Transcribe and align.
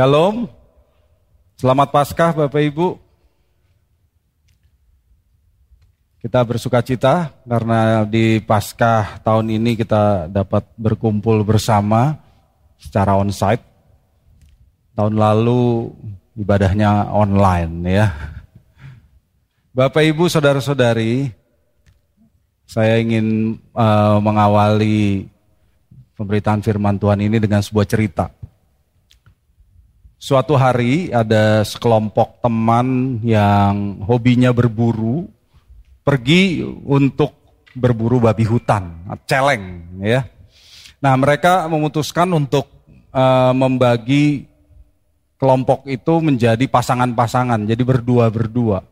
Shalom. 0.00 0.48
Selamat 1.60 1.92
Paskah 1.92 2.32
Bapak 2.32 2.56
Ibu. 2.72 2.96
Kita 6.24 6.40
bersuka 6.40 6.80
cita 6.80 7.28
karena 7.44 8.08
di 8.08 8.40
Paskah 8.40 9.20
tahun 9.20 9.60
ini 9.60 9.76
kita 9.76 10.32
dapat 10.32 10.64
berkumpul 10.80 11.44
bersama 11.44 12.16
secara 12.80 13.12
onsite. 13.12 13.60
Tahun 14.96 15.12
lalu 15.12 15.92
ibadahnya 16.32 17.12
online 17.12 17.72
ya. 17.84 18.08
Bapak 19.76 20.00
Ibu, 20.00 20.32
saudara-saudari, 20.32 21.28
saya 22.64 23.04
ingin 23.04 23.60
uh, 23.76 24.16
mengawali 24.16 25.28
pemberitaan 26.16 26.64
firman 26.64 26.96
Tuhan 26.96 27.20
ini 27.20 27.36
dengan 27.36 27.60
sebuah 27.60 27.84
cerita. 27.84 28.39
Suatu 30.20 30.52
hari 30.52 31.08
ada 31.08 31.64
sekelompok 31.64 32.44
teman 32.44 33.16
yang 33.24 34.04
hobinya 34.04 34.52
berburu, 34.52 35.24
pergi 36.04 36.60
untuk 36.84 37.32
berburu 37.72 38.20
babi 38.20 38.44
hutan, 38.44 39.00
celeng 39.24 39.96
ya. 40.04 40.28
Nah 41.00 41.16
mereka 41.16 41.64
memutuskan 41.72 42.28
untuk 42.36 42.68
uh, 43.16 43.56
membagi 43.56 44.44
kelompok 45.40 45.88
itu 45.88 46.20
menjadi 46.20 46.68
pasangan-pasangan, 46.68 47.64
jadi 47.64 47.80
berdua-berdua. 47.80 48.84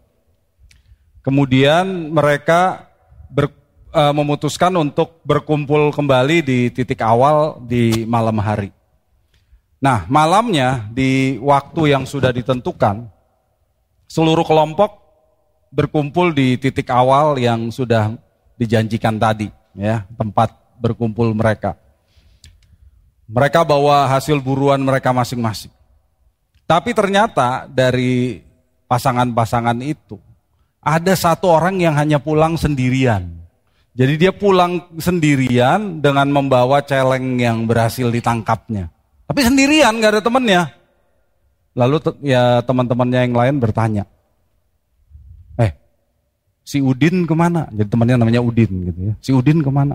Kemudian 1.21 2.09
mereka 2.09 2.89
ber, 3.29 3.53
uh, 3.93 4.17
memutuskan 4.17 4.73
untuk 4.81 5.21
berkumpul 5.29 5.93
kembali 5.93 6.41
di 6.41 6.59
titik 6.73 7.05
awal 7.05 7.61
di 7.69 8.09
malam 8.09 8.41
hari. 8.41 8.78
Nah, 9.79 10.03
malamnya 10.11 10.91
di 10.91 11.39
waktu 11.39 11.95
yang 11.95 12.03
sudah 12.03 12.35
ditentukan, 12.35 13.07
seluruh 14.11 14.43
kelompok 14.43 14.99
berkumpul 15.71 16.35
di 16.35 16.59
titik 16.59 16.91
awal 16.91 17.39
yang 17.39 17.71
sudah 17.71 18.19
dijanjikan 18.59 19.15
tadi, 19.23 19.47
ya, 19.79 20.03
tempat 20.19 20.51
berkumpul 20.83 21.31
mereka. 21.31 21.79
Mereka 23.31 23.63
bawa 23.63 24.11
hasil 24.11 24.43
buruan 24.43 24.83
mereka 24.83 25.15
masing-masing. 25.15 25.71
Tapi 26.67 26.91
ternyata 26.91 27.71
dari 27.71 28.43
pasangan-pasangan 28.91 29.79
itu 29.85 30.19
ada 30.83 31.13
satu 31.15 31.53
orang 31.53 31.79
yang 31.79 31.95
hanya 31.95 32.19
pulang 32.19 32.57
sendirian. 32.57 33.29
Jadi 33.93 34.15
dia 34.17 34.33
pulang 34.33 34.89
sendirian 34.97 36.01
dengan 36.01 36.31
membawa 36.31 36.81
celeng 36.83 37.37
yang 37.39 37.67
berhasil 37.69 38.09
ditangkapnya. 38.09 38.89
Tapi 39.29 39.41
sendirian, 39.45 39.93
gak 40.01 40.17
ada 40.17 40.23
temennya. 40.25 40.73
Lalu 41.77 42.01
ya 42.25 42.65
teman-temannya 42.65 43.29
yang 43.29 43.37
lain 43.37 43.57
bertanya, 43.63 44.03
eh 45.61 45.71
si 46.67 46.83
Udin 46.83 47.23
ke 47.23 47.37
mana? 47.37 47.71
Jadi 47.71 47.87
temannya 47.87 48.17
namanya 48.19 48.43
Udin 48.43 48.89
gitu 48.91 49.01
ya. 49.13 49.15
Si 49.23 49.31
Udin 49.31 49.63
ke 49.63 49.71
mana? 49.71 49.95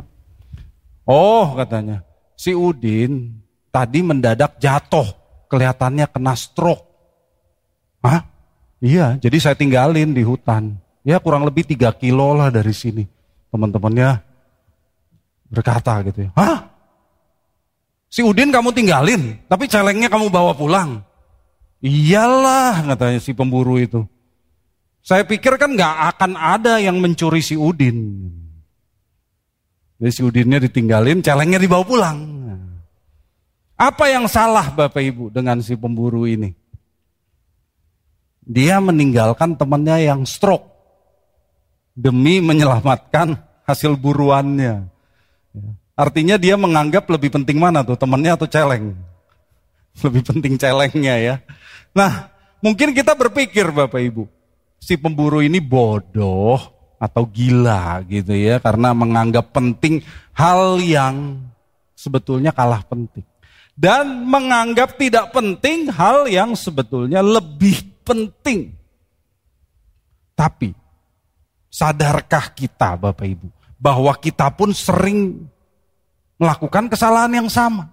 Oh 1.04 1.52
katanya, 1.60 2.06
si 2.40 2.56
Udin 2.56 3.36
tadi 3.68 4.00
mendadak 4.00 4.62
jatuh, 4.64 5.12
kelihatannya 5.52 6.08
kena 6.08 6.38
stroke. 6.40 6.88
Hah? 8.00 8.32
Iya, 8.80 9.20
jadi 9.20 9.38
saya 9.40 9.56
tinggalin 9.60 10.16
di 10.16 10.24
hutan. 10.24 10.80
Ya 11.04 11.20
kurang 11.20 11.44
lebih 11.44 11.68
tiga 11.68 11.92
kilo 11.92 12.32
lah 12.32 12.48
dari 12.48 12.72
sini 12.72 13.04
teman-temannya 13.52 14.24
berkata 15.52 16.00
gitu 16.08 16.26
ya, 16.26 16.32
Hah? 16.34 16.73
Si 18.14 18.22
Udin 18.22 18.54
kamu 18.54 18.78
tinggalin, 18.78 19.42
tapi 19.50 19.66
celengnya 19.66 20.06
kamu 20.06 20.30
bawa 20.30 20.54
pulang. 20.54 21.02
Iyalah, 21.82 22.94
katanya 22.94 23.18
si 23.18 23.34
pemburu 23.34 23.82
itu. 23.82 24.06
Saya 25.02 25.26
pikir 25.26 25.58
kan 25.58 25.74
nggak 25.74 26.14
akan 26.14 26.38
ada 26.38 26.78
yang 26.78 27.02
mencuri 27.02 27.42
si 27.42 27.58
Udin. 27.58 28.30
Jadi 29.98 30.12
si 30.14 30.22
Udinnya 30.22 30.62
ditinggalin, 30.62 31.26
celengnya 31.26 31.58
dibawa 31.58 31.82
pulang. 31.82 32.18
Apa 33.82 34.06
yang 34.14 34.30
salah 34.30 34.70
Bapak 34.70 35.02
Ibu 35.02 35.34
dengan 35.34 35.58
si 35.66 35.74
pemburu 35.74 36.30
ini? 36.30 36.54
Dia 38.46 38.78
meninggalkan 38.78 39.58
temannya 39.58 40.06
yang 40.06 40.22
stroke 40.30 40.70
demi 41.98 42.46
menyelamatkan 42.46 43.42
hasil 43.66 43.98
buruannya. 43.98 44.86
Artinya 45.94 46.42
dia 46.42 46.58
menganggap 46.58 47.06
lebih 47.06 47.30
penting 47.30 47.62
mana 47.62 47.86
tuh 47.86 47.94
temannya 47.94 48.34
atau 48.34 48.50
celeng? 48.50 48.98
Lebih 50.04 50.26
penting 50.26 50.58
celengnya 50.58 51.16
ya. 51.22 51.36
Nah, 51.94 52.34
mungkin 52.66 52.98
kita 52.98 53.14
berpikir 53.14 53.70
Bapak 53.70 54.02
Ibu, 54.02 54.26
si 54.82 54.98
pemburu 54.98 55.46
ini 55.46 55.62
bodoh 55.62 56.58
atau 56.98 57.30
gila 57.30 58.02
gitu 58.10 58.34
ya 58.34 58.58
karena 58.58 58.96
menganggap 58.96 59.54
penting 59.54 60.02
hal 60.34 60.82
yang 60.82 61.46
sebetulnya 61.94 62.50
kalah 62.50 62.82
penting. 62.90 63.22
Dan 63.74 64.26
menganggap 64.26 64.98
tidak 64.98 65.30
penting 65.30 65.94
hal 65.94 66.26
yang 66.26 66.58
sebetulnya 66.58 67.22
lebih 67.22 67.82
penting. 68.02 68.74
Tapi 70.34 70.74
Sadarkah 71.74 72.54
kita 72.54 72.94
Bapak 72.98 73.26
Ibu 73.26 73.50
bahwa 73.82 74.14
kita 74.14 74.54
pun 74.54 74.78
sering 74.78 75.50
melakukan 76.38 76.90
kesalahan 76.90 77.44
yang 77.44 77.50
sama. 77.50 77.92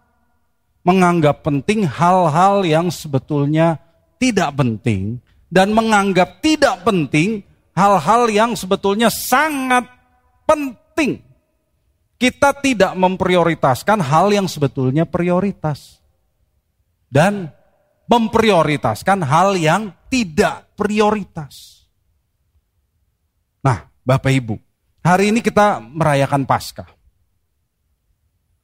Menganggap 0.81 1.45
penting 1.45 1.84
hal-hal 1.84 2.65
yang 2.65 2.89
sebetulnya 2.89 3.77
tidak 4.17 4.56
penting 4.56 5.21
dan 5.53 5.77
menganggap 5.77 6.41
tidak 6.41 6.81
penting 6.84 7.45
hal-hal 7.77 8.28
yang 8.33 8.56
sebetulnya 8.56 9.12
sangat 9.12 9.84
penting. 10.49 11.21
Kita 12.21 12.53
tidak 12.56 12.93
memprioritaskan 12.97 14.01
hal 14.01 14.33
yang 14.33 14.49
sebetulnya 14.49 15.09
prioritas. 15.09 16.01
Dan 17.11 17.51
memprioritaskan 18.07 19.25
hal 19.25 19.57
yang 19.59 19.91
tidak 20.09 20.69
prioritas. 20.78 21.81
Bapak 24.11 24.33
Ibu, 24.33 24.57
hari 25.07 25.31
ini 25.31 25.39
kita 25.39 25.78
merayakan 25.78 26.49
Paskah. 26.49 26.89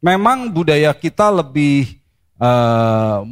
Memang 0.07 0.55
budaya 0.55 0.95
kita 0.95 1.35
lebih 1.35 1.99
uh, 2.39 3.27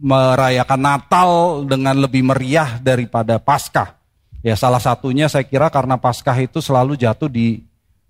merayakan 0.00 0.80
Natal 0.80 1.30
dengan 1.68 2.00
lebih 2.00 2.24
meriah 2.24 2.80
daripada 2.80 3.36
Paskah. 3.36 4.00
Ya 4.40 4.56
salah 4.56 4.80
satunya 4.80 5.28
saya 5.28 5.44
kira 5.44 5.68
karena 5.68 6.00
Paskah 6.00 6.40
itu 6.40 6.64
selalu 6.64 6.96
jatuh 6.96 7.28
di 7.28 7.60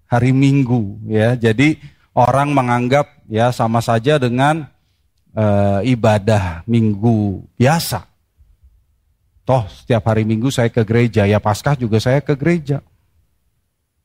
hari 0.07 0.31
Minggu 0.31 1.11
ya. 1.11 1.35
Jadi 1.35 1.75
orang 2.15 2.55
menganggap 2.55 3.27
ya 3.27 3.51
sama 3.51 3.83
saja 3.83 4.15
dengan 4.23 4.63
uh, 5.35 5.83
ibadah 5.83 6.63
Minggu 6.71 7.43
biasa. 7.59 8.07
Toh 9.43 9.67
setiap 9.75 10.07
hari 10.07 10.23
Minggu 10.23 10.55
saya 10.55 10.71
ke 10.71 10.87
gereja, 10.87 11.27
ya 11.27 11.43
Paskah 11.43 11.75
juga 11.75 11.99
saya 11.99 12.23
ke 12.23 12.39
gereja. 12.39 12.79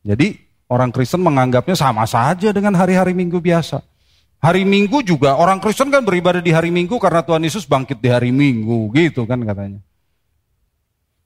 Jadi 0.02 0.43
orang 0.68 0.90
Kristen 0.94 1.24
menganggapnya 1.24 1.76
sama 1.76 2.04
saja 2.08 2.52
dengan 2.54 2.76
hari-hari 2.78 3.12
Minggu 3.16 3.40
biasa. 3.40 3.84
Hari 4.44 4.68
Minggu 4.68 5.00
juga 5.08 5.40
orang 5.40 5.64
Kristen 5.64 5.88
kan 5.88 6.04
beribadah 6.04 6.44
di 6.44 6.52
hari 6.52 6.68
Minggu 6.68 7.00
karena 7.00 7.24
Tuhan 7.24 7.48
Yesus 7.48 7.64
bangkit 7.64 8.04
di 8.04 8.12
hari 8.12 8.36
Minggu 8.36 8.92
gitu 8.92 9.24
kan 9.24 9.40
katanya. 9.40 9.80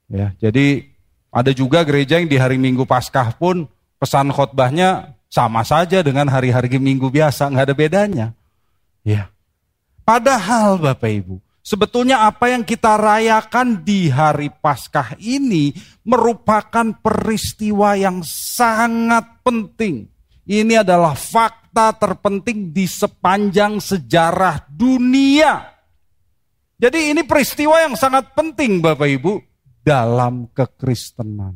Ya, 0.07 0.37
jadi 0.37 0.85
ada 1.33 1.51
juga 1.51 1.81
gereja 1.81 2.21
yang 2.21 2.29
di 2.29 2.37
hari 2.37 2.61
Minggu 2.61 2.85
Paskah 2.85 3.33
pun 3.35 3.65
pesan 3.97 4.29
khotbahnya 4.29 5.17
sama 5.27 5.65
saja 5.65 5.99
dengan 6.05 6.29
hari-hari 6.29 6.77
Minggu 6.77 7.09
biasa, 7.09 7.49
nggak 7.51 7.65
ada 7.67 7.75
bedanya. 7.75 8.27
Ya. 9.01 9.33
Padahal 10.07 10.79
Bapak 10.79 11.11
Ibu, 11.11 11.43
Sebetulnya 11.67 12.23
apa 12.23 12.47
yang 12.47 12.63
kita 12.63 12.95
rayakan 12.95 13.83
di 13.83 14.07
hari 14.07 14.47
Paskah 14.47 15.19
ini 15.19 15.75
merupakan 16.07 16.95
peristiwa 16.95 17.91
yang 17.99 18.23
sangat 18.23 19.43
penting. 19.43 20.07
Ini 20.47 20.79
adalah 20.79 21.11
fakta 21.11 21.91
terpenting 21.99 22.71
di 22.71 22.87
sepanjang 22.87 23.83
sejarah 23.83 24.63
dunia. 24.71 25.75
Jadi 26.79 27.11
ini 27.11 27.27
peristiwa 27.27 27.83
yang 27.83 27.99
sangat 27.99 28.31
penting 28.31 28.79
Bapak 28.79 29.09
Ibu 29.19 29.43
dalam 29.83 30.47
kekristenan. 30.55 31.51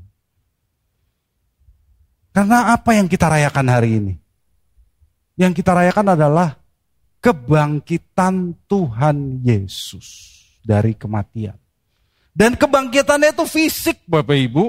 Karena 2.35 2.75
apa 2.75 2.99
yang 2.99 3.07
kita 3.07 3.31
rayakan 3.31 3.67
hari 3.71 3.89
ini? 3.95 4.13
Yang 5.39 5.63
kita 5.63 5.71
rayakan 5.71 6.19
adalah 6.19 6.60
kebangkitan 7.21 8.57
Tuhan 8.65 9.45
Yesus 9.45 10.41
dari 10.65 10.97
kematian. 10.97 11.55
Dan 12.33 12.57
kebangkitannya 12.57 13.31
itu 13.31 13.45
fisik 13.45 14.01
Bapak 14.09 14.35
Ibu. 14.35 14.65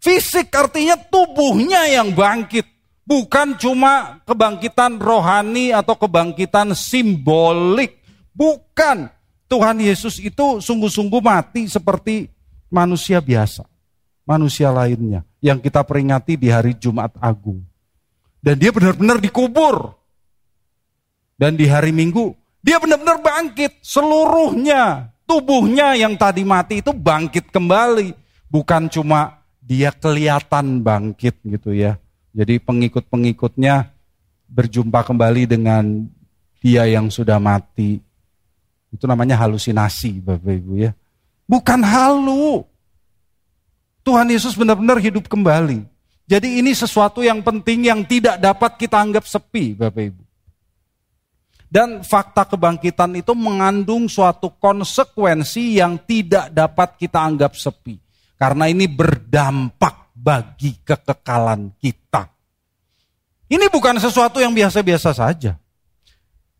Fisik 0.00 0.52
artinya 0.52 1.00
tubuhnya 1.00 1.88
yang 1.88 2.12
bangkit. 2.12 2.68
Bukan 3.08 3.58
cuma 3.58 4.22
kebangkitan 4.22 5.00
rohani 5.02 5.74
atau 5.74 5.98
kebangkitan 5.98 6.76
simbolik. 6.76 7.98
Bukan. 8.30 9.10
Tuhan 9.50 9.82
Yesus 9.82 10.22
itu 10.22 10.62
sungguh-sungguh 10.62 11.18
mati 11.18 11.66
seperti 11.66 12.30
manusia 12.70 13.18
biasa, 13.18 13.66
manusia 14.22 14.70
lainnya 14.70 15.26
yang 15.42 15.58
kita 15.58 15.82
peringati 15.82 16.38
di 16.38 16.46
hari 16.54 16.78
Jumat 16.78 17.10
Agung. 17.18 17.66
Dan 18.38 18.62
dia 18.62 18.70
benar-benar 18.70 19.18
dikubur. 19.18 19.99
Dan 21.40 21.56
di 21.56 21.64
hari 21.64 21.88
Minggu 21.88 22.36
dia 22.60 22.76
benar-benar 22.76 23.24
bangkit 23.24 23.80
seluruhnya. 23.80 25.08
Tubuhnya 25.24 25.96
yang 25.96 26.20
tadi 26.20 26.44
mati 26.44 26.84
itu 26.84 26.92
bangkit 26.92 27.48
kembali. 27.48 28.12
Bukan 28.52 28.92
cuma 28.92 29.40
dia 29.64 29.88
kelihatan 29.88 30.84
bangkit 30.84 31.40
gitu 31.40 31.72
ya. 31.72 31.96
Jadi 32.36 32.60
pengikut-pengikutnya 32.60 33.88
berjumpa 34.52 35.00
kembali 35.00 35.48
dengan 35.48 36.04
dia 36.60 36.84
yang 36.84 37.08
sudah 37.08 37.40
mati 37.40 38.04
itu 38.90 39.04
namanya 39.06 39.38
halusinasi 39.38 40.20
Bapak 40.20 40.50
Ibu 40.60 40.72
ya. 40.76 40.92
Bukan 41.46 41.80
halu. 41.80 42.66
Tuhan 44.04 44.28
Yesus 44.28 44.58
benar-benar 44.58 44.98
hidup 44.98 45.30
kembali. 45.30 45.86
Jadi 46.26 46.62
ini 46.62 46.74
sesuatu 46.74 47.22
yang 47.24 47.42
penting 47.42 47.86
yang 47.86 48.04
tidak 48.04 48.38
dapat 48.38 48.76
kita 48.76 48.98
anggap 48.98 49.24
sepi 49.24 49.78
Bapak 49.78 50.02
Ibu. 50.10 50.29
Dan 51.70 52.02
fakta 52.02 52.42
kebangkitan 52.50 53.14
itu 53.14 53.30
mengandung 53.30 54.10
suatu 54.10 54.50
konsekuensi 54.58 55.78
yang 55.78 56.02
tidak 56.02 56.50
dapat 56.50 56.98
kita 56.98 57.22
anggap 57.22 57.54
sepi. 57.54 57.94
Karena 58.34 58.66
ini 58.66 58.90
berdampak 58.90 60.10
bagi 60.10 60.74
kekekalan 60.82 61.70
kita. 61.78 62.26
Ini 63.46 63.70
bukan 63.70 64.02
sesuatu 64.02 64.42
yang 64.42 64.50
biasa-biasa 64.50 65.14
saja. 65.14 65.54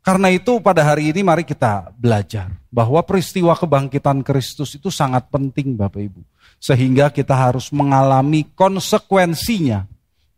Karena 0.01 0.33
itu 0.33 0.63
pada 0.65 0.81
hari 0.81 1.13
ini 1.13 1.21
mari 1.21 1.45
kita 1.45 1.93
belajar 1.93 2.49
bahwa 2.73 3.05
peristiwa 3.05 3.53
kebangkitan 3.53 4.25
Kristus 4.25 4.79
itu 4.79 4.89
sangat 4.89 5.29
penting 5.29 5.77
Bapak 5.77 6.01
Ibu. 6.01 6.23
Sehingga 6.57 7.13
kita 7.13 7.37
harus 7.37 7.69
mengalami 7.75 8.49
konsekuensinya 8.55 9.85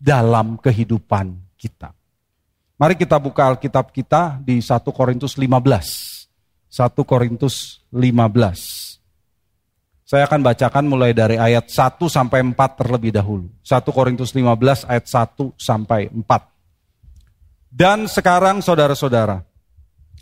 dalam 0.01 0.59
kehidupan 0.59 1.39
kita. 1.55 1.95
Mari 2.83 2.99
kita 2.99 3.15
buka 3.23 3.47
Alkitab 3.47 3.95
kita 3.95 4.43
di 4.43 4.59
1 4.59 4.83
Korintus 4.91 5.39
15. 5.39 5.55
1 6.67 7.07
Korintus 7.07 7.79
15. 7.95 8.99
Saya 10.03 10.27
akan 10.27 10.43
bacakan 10.43 10.91
mulai 10.91 11.15
dari 11.15 11.39
ayat 11.39 11.71
1 11.71 12.11
sampai 12.11 12.43
4 12.43 12.59
terlebih 12.83 13.15
dahulu. 13.15 13.47
1 13.63 13.87
Korintus 13.87 14.35
15 14.35 14.91
ayat 14.91 15.07
1 15.07 15.55
sampai 15.55 16.11
4. 16.11 16.27
Dan 17.71 18.11
sekarang 18.11 18.59
saudara-saudara, 18.59 19.47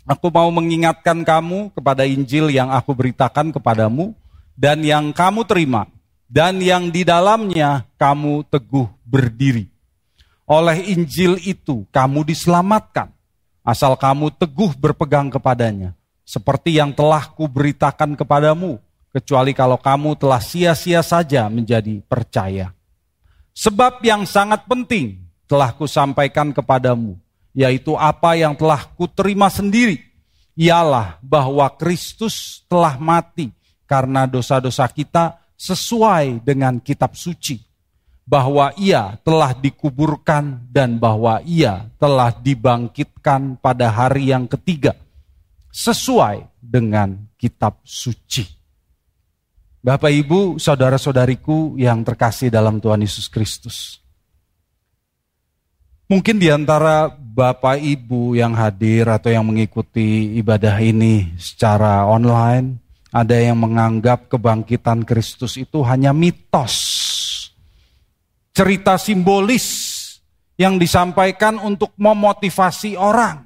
Aku 0.05 0.29
mau 0.29 0.53
mengingatkan 0.53 1.25
kamu 1.25 1.73
kepada 1.73 2.05
Injil 2.05 2.53
yang 2.53 2.69
aku 2.69 2.93
beritakan 2.93 3.49
kepadamu 3.49 4.13
dan 4.53 4.85
yang 4.85 5.09
kamu 5.09 5.49
terima 5.49 5.89
dan 6.29 6.61
yang 6.61 6.93
di 6.93 7.01
dalamnya 7.01 7.89
kamu 7.97 8.45
teguh 8.53 8.85
berdiri. 9.01 9.70
Oleh 10.51 10.91
Injil 10.91 11.39
itu 11.47 11.87
kamu 11.95 12.27
diselamatkan. 12.27 13.07
Asal 13.63 13.95
kamu 13.95 14.35
teguh 14.35 14.75
berpegang 14.75 15.31
kepadanya. 15.31 15.95
Seperti 16.27 16.75
yang 16.75 16.91
telah 16.91 17.31
kuberitakan 17.31 18.19
kepadamu 18.19 18.75
kecuali 19.15 19.55
kalau 19.55 19.79
kamu 19.79 20.19
telah 20.19 20.43
sia-sia 20.43 20.99
saja 21.07 21.47
menjadi 21.47 22.03
percaya. 22.03 22.75
Sebab 23.55 24.03
yang 24.03 24.27
sangat 24.27 24.67
penting 24.67 25.23
telah 25.47 25.71
kusampaikan 25.71 26.51
kepadamu 26.51 27.15
yaitu 27.55 27.95
apa 27.95 28.35
yang 28.35 28.55
telah 28.55 28.87
kuterima 28.95 29.51
sendiri, 29.51 29.99
ialah 30.55 31.19
bahwa 31.23 31.67
Kristus 31.75 32.63
telah 32.67 32.95
mati 32.99 33.51
karena 33.87 34.27
dosa-dosa 34.27 34.87
kita 34.87 35.39
sesuai 35.55 36.43
dengan 36.43 36.79
kitab 36.79 37.15
suci, 37.15 37.59
bahwa 38.25 38.71
ia 38.79 39.17
telah 39.25 39.51
dikuburkan 39.51 40.63
dan 40.69 40.95
bahwa 41.01 41.41
ia 41.43 41.89
telah 41.99 42.31
dibangkitkan 42.31 43.59
pada 43.59 43.91
hari 43.91 44.31
yang 44.31 44.47
ketiga, 44.47 44.95
sesuai 45.73 46.47
dengan 46.61 47.17
kitab 47.35 47.79
suci. 47.83 48.45
Bapak, 49.81 50.13
Ibu, 50.13 50.61
saudara-saudariku 50.61 51.73
yang 51.81 52.05
terkasih 52.05 52.53
dalam 52.53 52.77
Tuhan 52.77 53.01
Yesus 53.01 53.25
Kristus. 53.25 53.97
Mungkin 56.05 56.37
di 56.37 56.51
antara 56.53 57.09
Bapak 57.09 57.81
Ibu 57.81 58.35
yang 58.37 58.51
hadir 58.53 59.07
atau 59.07 59.31
yang 59.31 59.47
mengikuti 59.47 60.37
ibadah 60.37 60.75
ini 60.83 61.33
secara 61.39 62.03
online, 62.03 62.77
ada 63.09 63.33
yang 63.33 63.57
menganggap 63.57 64.27
kebangkitan 64.27 65.07
Kristus 65.07 65.55
itu 65.55 65.79
hanya 65.87 66.11
mitos. 66.11 67.09
Cerita 68.61 68.93
simbolis 69.01 69.65
yang 70.53 70.77
disampaikan 70.77 71.57
untuk 71.57 71.97
memotivasi 71.97 72.93
orang. 72.93 73.41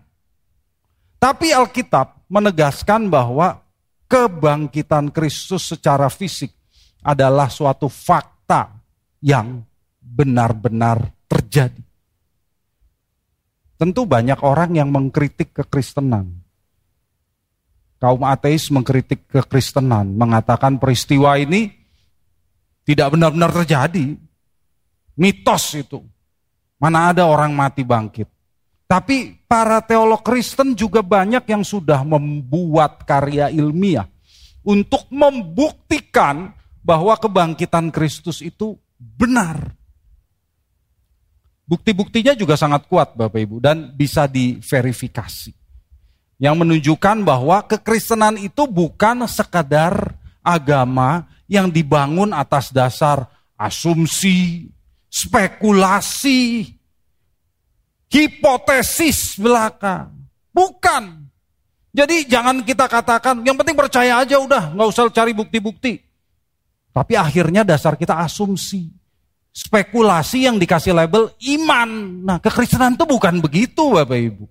Tapi 1.16 1.56
Alkitab 1.56 2.28
menegaskan 2.28 3.08
bahwa 3.08 3.64
kebangkitan 4.12 5.16
Kristus 5.16 5.72
secara 5.72 6.12
fisik 6.12 6.52
adalah 7.00 7.48
suatu 7.48 7.88
fakta 7.88 8.76
yang 9.24 9.64
benar-benar 10.04 11.00
terjadi. 11.32 11.80
Tentu 13.80 14.04
banyak 14.04 14.44
orang 14.44 14.76
yang 14.76 14.92
mengkritik 14.92 15.56
kekristenan. 15.56 16.44
Kaum 18.04 18.20
ateis 18.28 18.68
mengkritik 18.68 19.32
kekristenan, 19.32 20.12
mengatakan 20.12 20.76
peristiwa 20.76 21.40
ini 21.40 21.72
tidak 22.84 23.16
benar-benar 23.16 23.56
terjadi. 23.64 24.25
Mitos 25.16 25.72
itu. 25.76 26.04
Mana 26.76 27.12
ada 27.16 27.26
orang 27.26 27.56
mati 27.56 27.88
bangkit. 27.88 28.28
Tapi 28.86 29.42
para 29.50 29.82
teolog 29.82 30.22
Kristen 30.22 30.78
juga 30.78 31.02
banyak 31.02 31.42
yang 31.50 31.66
sudah 31.66 32.06
membuat 32.06 33.02
karya 33.08 33.50
ilmiah 33.50 34.06
untuk 34.62 35.10
membuktikan 35.10 36.54
bahwa 36.86 37.18
kebangkitan 37.18 37.90
Kristus 37.90 38.46
itu 38.46 38.78
benar. 38.98 39.74
Bukti-buktinya 41.66 42.38
juga 42.38 42.54
sangat 42.54 42.86
kuat 42.86 43.18
Bapak 43.18 43.42
Ibu 43.42 43.58
dan 43.58 43.90
bisa 43.98 44.30
diverifikasi. 44.30 45.50
Yang 46.38 46.56
menunjukkan 46.62 47.26
bahwa 47.26 47.66
kekristenan 47.66 48.38
itu 48.38 48.70
bukan 48.70 49.26
sekadar 49.26 50.14
agama 50.46 51.26
yang 51.50 51.74
dibangun 51.74 52.38
atas 52.38 52.70
dasar 52.70 53.26
asumsi, 53.58 54.70
spekulasi, 55.08 56.70
hipotesis 58.12 59.40
belaka. 59.40 60.12
Bukan. 60.52 61.28
Jadi 61.96 62.28
jangan 62.28 62.60
kita 62.64 62.92
katakan, 62.92 63.40
yang 63.48 63.56
penting 63.56 63.76
percaya 63.76 64.20
aja 64.20 64.36
udah, 64.36 64.76
nggak 64.76 64.88
usah 64.92 65.08
cari 65.12 65.32
bukti-bukti. 65.32 66.04
Tapi 66.92 67.14
akhirnya 67.16 67.64
dasar 67.64 67.96
kita 68.00 68.20
asumsi 68.20 68.92
spekulasi 69.56 70.52
yang 70.52 70.60
dikasih 70.60 70.92
label 70.92 71.32
iman. 71.56 71.90
Nah, 72.28 72.38
kekristenan 72.44 73.00
itu 73.00 73.08
bukan 73.08 73.40
begitu, 73.40 73.96
Bapak 73.96 74.20
Ibu. 74.20 74.46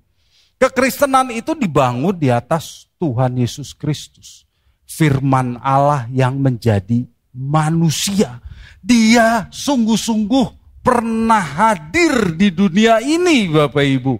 Kekristenan 0.57 1.29
itu 1.29 1.53
dibangun 1.53 2.17
di 2.17 2.33
atas 2.33 2.89
Tuhan 2.97 3.37
Yesus 3.37 3.77
Kristus. 3.77 4.49
Firman 4.89 5.61
Allah 5.61 6.09
yang 6.09 6.41
menjadi 6.41 7.05
manusia. 7.37 8.41
Dia 8.85 9.49
sungguh-sungguh 9.49 10.79
pernah 10.85 11.41
hadir 11.41 12.37
di 12.37 12.53
dunia 12.53 13.01
ini, 13.01 13.49
Bapak 13.49 13.81
Ibu. 13.81 14.15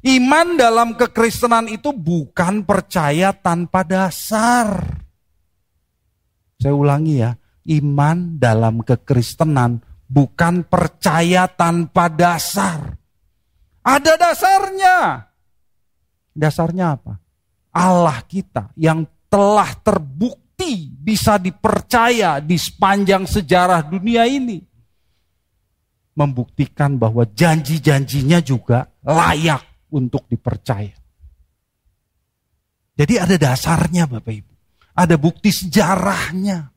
Iman 0.00 0.56
dalam 0.56 0.96
kekristenan 0.96 1.68
itu 1.68 1.92
bukan 1.92 2.64
percaya 2.64 3.36
tanpa 3.36 3.84
dasar. 3.84 4.96
Saya 6.56 6.72
ulangi 6.72 7.20
ya, 7.20 7.36
iman 7.76 8.40
dalam 8.40 8.80
kekristenan 8.80 9.84
bukan 10.08 10.64
percaya 10.64 11.44
tanpa 11.52 12.08
dasar. 12.08 12.96
Ada 13.84 14.16
dasarnya. 14.16 14.96
Dasarnya 16.32 16.96
apa? 16.96 17.20
Allah 17.76 18.24
kita 18.24 18.72
yang 18.80 19.04
telah 19.28 19.76
terbukti 19.84 20.49
bisa 21.00 21.40
dipercaya 21.40 22.40
di 22.42 22.56
sepanjang 22.56 23.24
sejarah 23.24 23.86
dunia 23.86 24.26
ini. 24.26 24.60
Membuktikan 26.16 27.00
bahwa 27.00 27.24
janji-janjinya 27.24 28.42
juga 28.44 28.88
layak 29.06 29.88
untuk 29.94 30.26
dipercaya. 30.28 30.92
Jadi 32.98 33.14
ada 33.16 33.36
dasarnya 33.40 34.04
Bapak 34.04 34.34
Ibu. 34.34 34.52
Ada 34.92 35.16
bukti 35.16 35.48
sejarahnya. 35.48 36.68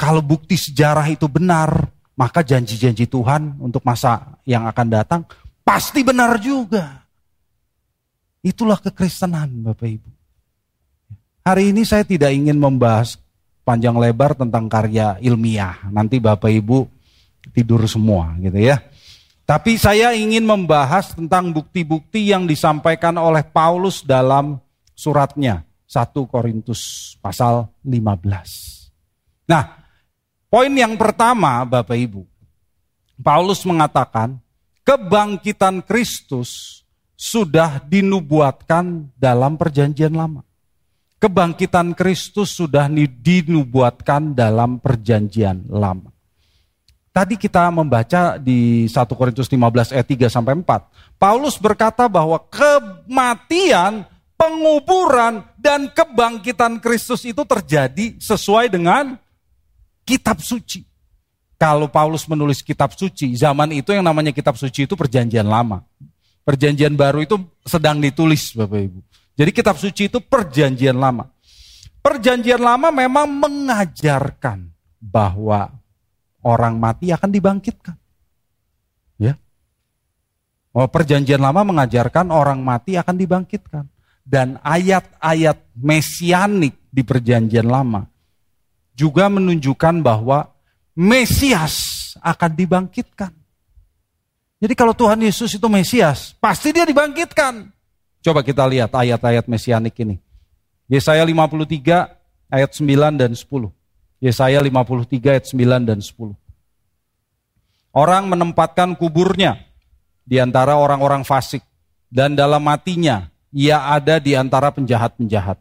Kalau 0.00 0.24
bukti 0.24 0.56
sejarah 0.56 1.04
itu 1.12 1.28
benar, 1.28 1.92
maka 2.16 2.40
janji-janji 2.40 3.04
Tuhan 3.10 3.60
untuk 3.60 3.84
masa 3.84 4.40
yang 4.48 4.64
akan 4.64 4.88
datang 4.88 5.20
pasti 5.60 6.00
benar 6.00 6.40
juga. 6.40 7.04
Itulah 8.40 8.80
kekristenan 8.80 9.60
Bapak 9.60 9.88
Ibu. 9.88 10.21
Hari 11.42 11.74
ini 11.74 11.82
saya 11.82 12.06
tidak 12.06 12.30
ingin 12.30 12.54
membahas 12.54 13.18
panjang 13.66 13.98
lebar 13.98 14.38
tentang 14.38 14.70
karya 14.70 15.18
ilmiah. 15.18 15.74
Nanti 15.90 16.22
Bapak 16.22 16.46
Ibu 16.46 16.86
tidur 17.50 17.82
semua 17.90 18.38
gitu 18.38 18.62
ya. 18.62 18.78
Tapi 19.42 19.74
saya 19.74 20.14
ingin 20.14 20.46
membahas 20.46 21.18
tentang 21.18 21.50
bukti-bukti 21.50 22.30
yang 22.30 22.46
disampaikan 22.46 23.18
oleh 23.18 23.42
Paulus 23.42 24.06
dalam 24.06 24.62
suratnya 24.94 25.66
1 25.90 26.14
Korintus 26.30 27.14
pasal 27.18 27.66
15. 27.82 29.50
Nah, 29.50 29.82
poin 30.46 30.70
yang 30.70 30.94
pertama 30.94 31.66
Bapak 31.66 31.98
Ibu. 31.98 32.22
Paulus 33.18 33.66
mengatakan 33.66 34.38
kebangkitan 34.86 35.82
Kristus 35.82 36.82
sudah 37.18 37.82
dinubuatkan 37.82 39.10
dalam 39.18 39.58
perjanjian 39.58 40.14
lama. 40.14 40.46
Kebangkitan 41.22 41.94
Kristus 41.94 42.50
sudah 42.50 42.90
dinubuatkan 42.90 44.34
dalam 44.34 44.82
perjanjian 44.82 45.70
lama. 45.70 46.10
Tadi 47.14 47.38
kita 47.38 47.70
membaca 47.70 48.42
di 48.42 48.90
1 48.90 49.06
Korintus 49.14 49.46
15 49.46 49.94
ayat 49.94 50.02
3 50.02 50.26
sampai 50.26 50.58
4. 50.58 51.22
Paulus 51.22 51.62
berkata 51.62 52.10
bahwa 52.10 52.42
kematian, 52.50 54.02
penguburan 54.34 55.46
dan 55.54 55.86
kebangkitan 55.94 56.82
Kristus 56.82 57.22
itu 57.22 57.46
terjadi 57.46 58.18
sesuai 58.18 58.66
dengan 58.66 59.14
kitab 60.02 60.42
suci. 60.42 60.82
Kalau 61.54 61.86
Paulus 61.86 62.26
menulis 62.26 62.66
kitab 62.66 62.98
suci, 62.98 63.38
zaman 63.38 63.70
itu 63.70 63.94
yang 63.94 64.02
namanya 64.02 64.34
kitab 64.34 64.58
suci 64.58 64.90
itu 64.90 64.98
perjanjian 64.98 65.46
lama. 65.46 65.86
Perjanjian 66.42 66.98
baru 66.98 67.22
itu 67.22 67.38
sedang 67.62 68.02
ditulis 68.02 68.50
Bapak 68.58 68.90
Ibu. 68.90 68.98
Jadi 69.32 69.50
kitab 69.50 69.80
suci 69.80 70.12
itu 70.12 70.20
perjanjian 70.20 70.96
lama. 70.96 71.28
Perjanjian 72.02 72.60
lama 72.60 72.90
memang 72.90 73.30
mengajarkan 73.30 74.68
bahwa 74.98 75.70
orang 76.42 76.74
mati 76.76 77.14
akan 77.14 77.30
dibangkitkan. 77.30 77.96
Ya. 79.16 79.38
Oh, 80.74 80.90
perjanjian 80.90 81.40
lama 81.40 81.62
mengajarkan 81.62 82.28
orang 82.28 82.60
mati 82.60 82.98
akan 82.98 83.16
dibangkitkan. 83.16 83.86
Dan 84.22 84.58
ayat-ayat 84.62 85.74
mesianik 85.74 86.78
di 86.92 87.02
perjanjian 87.02 87.66
lama 87.66 88.06
juga 88.92 89.26
menunjukkan 89.32 90.04
bahwa 90.04 90.52
Mesias 90.92 91.98
akan 92.20 92.52
dibangkitkan. 92.52 93.32
Jadi 94.62 94.74
kalau 94.76 94.94
Tuhan 94.94 95.18
Yesus 95.24 95.56
itu 95.56 95.66
Mesias, 95.66 96.36
pasti 96.38 96.70
dia 96.70 96.84
dibangkitkan. 96.84 97.72
Coba 98.22 98.46
kita 98.46 98.62
lihat 98.70 98.94
ayat-ayat 98.94 99.50
mesianik 99.50 99.98
ini. 99.98 100.22
Yesaya 100.86 101.26
53 101.26 102.06
ayat 102.46 102.70
9 102.70 103.18
dan 103.18 103.34
10. 103.34 103.42
Yesaya 104.22 104.62
53 104.62 105.34
ayat 105.34 105.44
9 105.50 105.82
dan 105.82 105.98
10. 105.98 106.30
Orang 107.92 108.30
menempatkan 108.30 108.94
kuburnya 108.94 109.58
di 110.22 110.38
antara 110.38 110.78
orang-orang 110.78 111.26
fasik 111.26 111.66
dan 112.08 112.38
dalam 112.38 112.62
matinya 112.62 113.28
ia 113.50 113.90
ada 113.90 114.22
di 114.22 114.38
antara 114.38 114.70
penjahat-penjahat. 114.70 115.58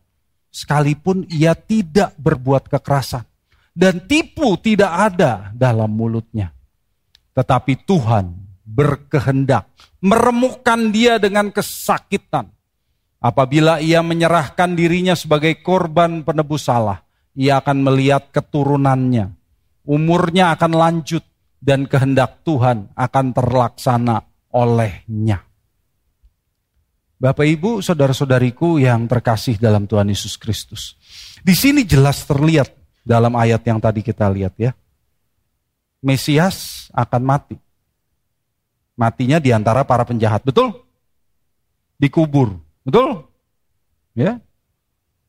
Sekalipun 0.53 1.25
ia 1.33 1.57
tidak 1.57 2.13
berbuat 2.21 2.69
kekerasan 2.69 3.25
dan 3.73 4.05
tipu 4.05 4.53
tidak 4.61 4.91
ada 5.11 5.49
dalam 5.55 5.89
mulutnya. 5.89 6.53
Tetapi 7.33 7.87
Tuhan 7.87 8.35
berkehendak 8.67 9.67
meremukkan 10.01 10.89
dia 10.89 11.21
dengan 11.21 11.53
kesakitan. 11.53 12.49
Apabila 13.21 13.77
ia 13.77 14.01
menyerahkan 14.01 14.73
dirinya 14.73 15.13
sebagai 15.13 15.61
korban 15.61 16.25
penebus 16.25 16.65
salah, 16.65 17.05
ia 17.37 17.61
akan 17.61 17.85
melihat 17.85 18.33
keturunannya. 18.33 19.29
Umurnya 19.85 20.57
akan 20.57 20.73
lanjut 20.73 21.21
dan 21.61 21.85
kehendak 21.85 22.41
Tuhan 22.41 22.89
akan 22.97 23.25
terlaksana 23.29 24.25
olehnya. 24.49 25.45
Bapak 27.21 27.45
Ibu, 27.45 27.85
saudara-saudariku 27.85 28.81
yang 28.81 29.05
terkasih 29.05 29.61
dalam 29.61 29.85
Tuhan 29.85 30.09
Yesus 30.09 30.41
Kristus. 30.41 30.97
Di 31.45 31.53
sini 31.53 31.85
jelas 31.85 32.25
terlihat 32.25 32.73
dalam 33.05 33.37
ayat 33.37 33.61
yang 33.61 33.77
tadi 33.77 34.01
kita 34.01 34.25
lihat 34.33 34.57
ya. 34.57 34.73
Mesias 36.01 36.89
akan 36.89 37.21
mati. 37.21 37.55
Matinya 39.01 39.41
di 39.41 39.49
antara 39.49 39.81
para 39.81 40.05
penjahat, 40.05 40.45
betul? 40.45 40.85
Dikubur, 41.97 42.61
betul? 42.85 43.25
Ya, 44.13 44.37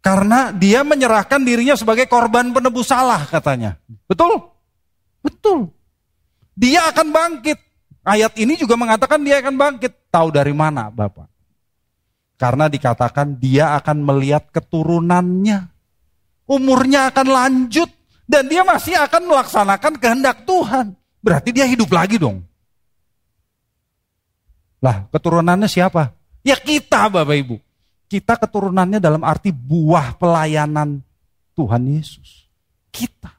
karena 0.02 0.50
dia 0.50 0.82
menyerahkan 0.82 1.38
dirinya 1.46 1.78
sebagai 1.78 2.10
korban 2.10 2.50
penebus 2.50 2.90
salah 2.90 3.22
katanya. 3.30 3.78
Betul? 4.10 4.50
Betul. 5.22 5.70
Dia 6.58 6.90
akan 6.90 7.14
bangkit. 7.14 7.54
Ayat 8.02 8.34
ini 8.34 8.58
juga 8.58 8.74
mengatakan 8.74 9.22
dia 9.22 9.38
akan 9.38 9.54
bangkit. 9.54 10.10
Tahu 10.10 10.34
dari 10.34 10.50
mana 10.50 10.90
Bapak? 10.90 11.30
Karena 12.34 12.66
dikatakan 12.66 13.38
dia 13.38 13.78
akan 13.78 14.02
melihat 14.02 14.50
keturunannya. 14.50 15.70
Umurnya 16.50 17.14
akan 17.14 17.26
lanjut. 17.30 17.88
Dan 18.26 18.50
dia 18.50 18.66
masih 18.66 18.98
akan 18.98 19.30
melaksanakan 19.30 20.02
kehendak 20.02 20.42
Tuhan. 20.42 20.98
Berarti 21.22 21.54
dia 21.54 21.62
hidup 21.70 21.94
lagi 21.94 22.18
dong. 22.18 22.42
Lah 24.82 25.06
keturunannya 25.08 25.70
siapa? 25.70 26.10
Ya 26.42 26.58
kita 26.58 27.06
Bapak 27.06 27.36
Ibu. 27.38 27.56
Kita 28.10 28.36
keturunannya 28.36 28.98
dalam 28.98 29.22
arti 29.22 29.54
buah 29.54 30.18
pelayanan 30.18 31.00
Tuhan 31.54 31.82
Yesus. 31.86 32.50
Kita. 32.92 33.30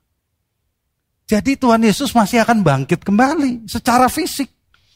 Jadi 1.30 1.60
Tuhan 1.60 1.84
Yesus 1.84 2.16
masih 2.16 2.42
akan 2.42 2.64
bangkit 2.64 3.04
kembali 3.04 3.68
secara 3.70 4.08
fisik. 4.08 4.50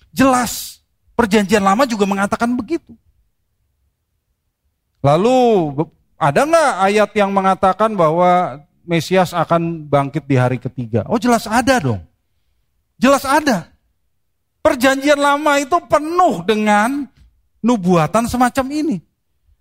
Jelas. 0.10 0.82
Perjanjian 1.14 1.62
lama 1.62 1.86
juga 1.86 2.08
mengatakan 2.10 2.56
begitu. 2.58 2.96
Lalu 5.02 5.38
ada 6.18 6.42
nggak 6.46 6.74
ayat 6.90 7.10
yang 7.14 7.30
mengatakan 7.30 7.94
bahwa 7.94 8.62
Mesias 8.88 9.36
akan 9.36 9.84
bangkit 9.86 10.24
di 10.26 10.40
hari 10.40 10.58
ketiga? 10.58 11.04
Oh 11.12 11.20
jelas 11.20 11.44
ada 11.46 11.78
dong. 11.78 12.02
Jelas 12.98 13.28
ada. 13.28 13.68
Perjanjian 14.68 15.16
lama 15.16 15.64
itu 15.64 15.80
penuh 15.88 16.44
dengan 16.44 17.08
nubuatan 17.64 18.28
semacam 18.28 18.68
ini. 18.76 19.00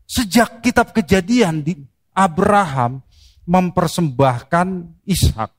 Sejak 0.03 0.59
kitab 0.67 0.91
kejadian 0.91 1.63
di 1.63 1.79
Abraham 2.11 2.99
mempersembahkan 3.47 4.67
Ishak. 5.07 5.55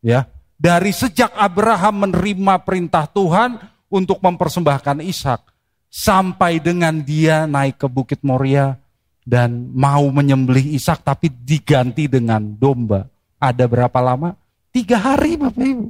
Ya, 0.00 0.24
dari 0.56 0.96
sejak 0.96 1.28
Abraham 1.36 2.08
menerima 2.08 2.64
perintah 2.64 3.04
Tuhan 3.04 3.60
untuk 3.92 4.16
mempersembahkan 4.24 5.04
Ishak 5.04 5.44
sampai 5.92 6.56
dengan 6.56 6.96
dia 7.04 7.44
naik 7.44 7.76
ke 7.84 7.92
Bukit 7.92 8.24
Moria 8.24 8.80
dan 9.28 9.76
mau 9.76 10.08
menyembelih 10.08 10.72
Ishak 10.72 11.04
tapi 11.04 11.28
diganti 11.28 12.08
dengan 12.08 12.40
domba. 12.40 13.04
Ada 13.36 13.68
berapa 13.68 14.00
lama? 14.00 14.32
Tiga 14.72 14.96
hari 14.96 15.36
Bapak 15.36 15.60
Ibu. 15.60 15.86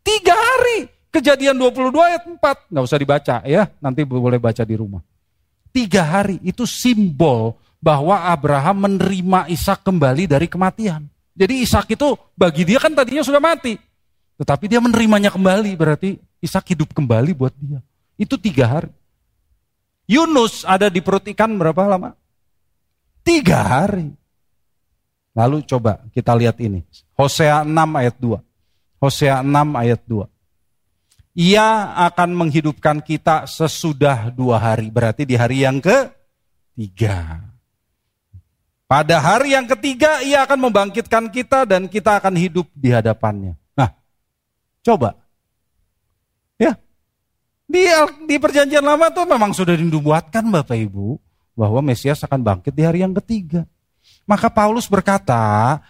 Tiga 0.00 0.32
hari. 0.32 0.99
Kejadian 1.10 1.58
22 1.58 1.90
ayat 1.98 2.22
4. 2.22 2.70
Nggak 2.70 2.84
usah 2.86 2.98
dibaca 2.98 3.36
ya, 3.42 3.66
nanti 3.82 4.06
boleh 4.06 4.38
baca 4.38 4.62
di 4.62 4.74
rumah. 4.78 5.02
Tiga 5.74 6.06
hari 6.06 6.38
itu 6.46 6.62
simbol 6.66 7.58
bahwa 7.82 8.30
Abraham 8.30 8.86
menerima 8.86 9.50
Ishak 9.50 9.82
kembali 9.82 10.30
dari 10.30 10.46
kematian. 10.46 11.10
Jadi 11.34 11.66
Ishak 11.66 11.90
itu 11.94 12.14
bagi 12.38 12.62
dia 12.62 12.78
kan 12.78 12.94
tadinya 12.94 13.26
sudah 13.26 13.42
mati. 13.42 13.74
Tetapi 14.38 14.64
dia 14.70 14.78
menerimanya 14.78 15.34
kembali 15.34 15.74
berarti 15.74 16.18
Ishak 16.38 16.72
hidup 16.72 16.94
kembali 16.94 17.34
buat 17.34 17.54
dia. 17.58 17.82
Itu 18.14 18.38
tiga 18.38 18.70
hari. 18.70 18.92
Yunus 20.10 20.66
ada 20.66 20.90
di 20.90 20.98
perut 20.98 21.22
ikan 21.30 21.54
berapa 21.54 21.86
lama? 21.86 22.14
Tiga 23.22 23.62
hari. 23.62 24.10
Lalu 25.34 25.62
coba 25.66 26.02
kita 26.10 26.34
lihat 26.34 26.58
ini. 26.58 26.82
Hosea 27.14 27.62
6 27.62 27.70
ayat 27.94 28.16
2. 28.18 28.40
Hosea 28.98 29.40
6 29.46 29.78
ayat 29.78 30.00
2. 30.08 30.26
Ia 31.40 31.96
akan 32.04 32.36
menghidupkan 32.36 33.00
kita 33.00 33.48
sesudah 33.48 34.28
dua 34.28 34.60
hari. 34.60 34.92
Berarti 34.92 35.24
di 35.24 35.40
hari 35.40 35.64
yang 35.64 35.80
ketiga. 35.80 37.40
Pada 38.84 39.16
hari 39.24 39.56
yang 39.56 39.64
ketiga 39.64 40.20
ia 40.20 40.44
akan 40.44 40.68
membangkitkan 40.68 41.32
kita 41.32 41.64
dan 41.64 41.88
kita 41.88 42.20
akan 42.20 42.36
hidup 42.36 42.68
di 42.76 42.92
hadapannya. 42.92 43.56
Nah, 43.72 43.88
coba. 44.84 45.16
Ya. 46.60 46.76
Di, 47.64 47.88
di 48.28 48.36
perjanjian 48.36 48.84
lama 48.84 49.08
tuh 49.08 49.24
memang 49.24 49.56
sudah 49.56 49.72
dinubuatkan 49.80 50.44
Bapak 50.44 50.76
Ibu. 50.76 51.16
Bahwa 51.56 51.80
Mesias 51.80 52.20
akan 52.20 52.44
bangkit 52.44 52.76
di 52.76 52.84
hari 52.84 53.00
yang 53.00 53.16
ketiga. 53.16 53.64
Maka 54.28 54.52
Paulus 54.52 54.92
berkata, 54.92 55.80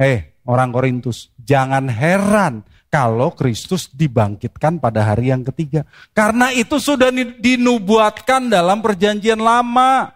eh 0.00 0.40
orang 0.48 0.72
Korintus, 0.72 1.28
jangan 1.36 1.92
heran 1.92 2.64
kalau 2.94 3.34
Kristus 3.34 3.90
dibangkitkan 3.90 4.78
pada 4.78 5.02
hari 5.02 5.34
yang 5.34 5.42
ketiga. 5.42 5.82
Karena 6.14 6.54
itu 6.54 6.78
sudah 6.78 7.10
dinubuatkan 7.42 8.46
dalam 8.46 8.78
perjanjian 8.78 9.42
lama. 9.42 10.14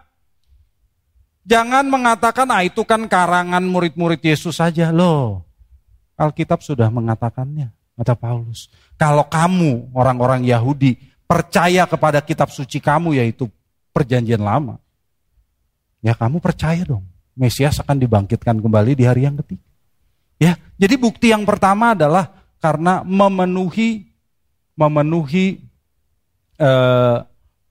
Jangan 1.43 1.91
mengatakan, 1.91 2.47
ah 2.47 2.63
itu 2.63 2.87
kan 2.87 3.03
karangan 3.11 3.59
murid-murid 3.67 4.23
Yesus 4.23 4.63
saja. 4.63 4.95
Loh, 4.95 5.43
Alkitab 6.15 6.63
sudah 6.63 6.87
mengatakannya, 6.87 7.67
kata 7.99 8.15
Paulus. 8.15 8.71
Kalau 8.95 9.27
kamu, 9.27 9.91
orang-orang 9.91 10.47
Yahudi, 10.47 10.95
percaya 11.27 11.83
kepada 11.83 12.23
kitab 12.23 12.47
suci 12.47 12.79
kamu, 12.79 13.19
yaitu 13.19 13.51
perjanjian 13.91 14.39
lama. 14.39 14.79
Ya 15.99 16.15
kamu 16.15 16.39
percaya 16.39 16.87
dong, 16.87 17.03
Mesias 17.35 17.83
akan 17.83 17.99
dibangkitkan 17.99 18.55
kembali 18.55 18.95
di 18.95 19.03
hari 19.03 19.27
yang 19.27 19.35
ketiga. 19.43 19.67
Ya, 20.39 20.55
jadi 20.79 20.95
bukti 20.95 21.35
yang 21.35 21.43
pertama 21.43 21.91
adalah 21.91 22.38
karena 22.59 23.01
memenuhi 23.07 24.07
memenuhi 24.79 25.59
eh, 26.55 27.17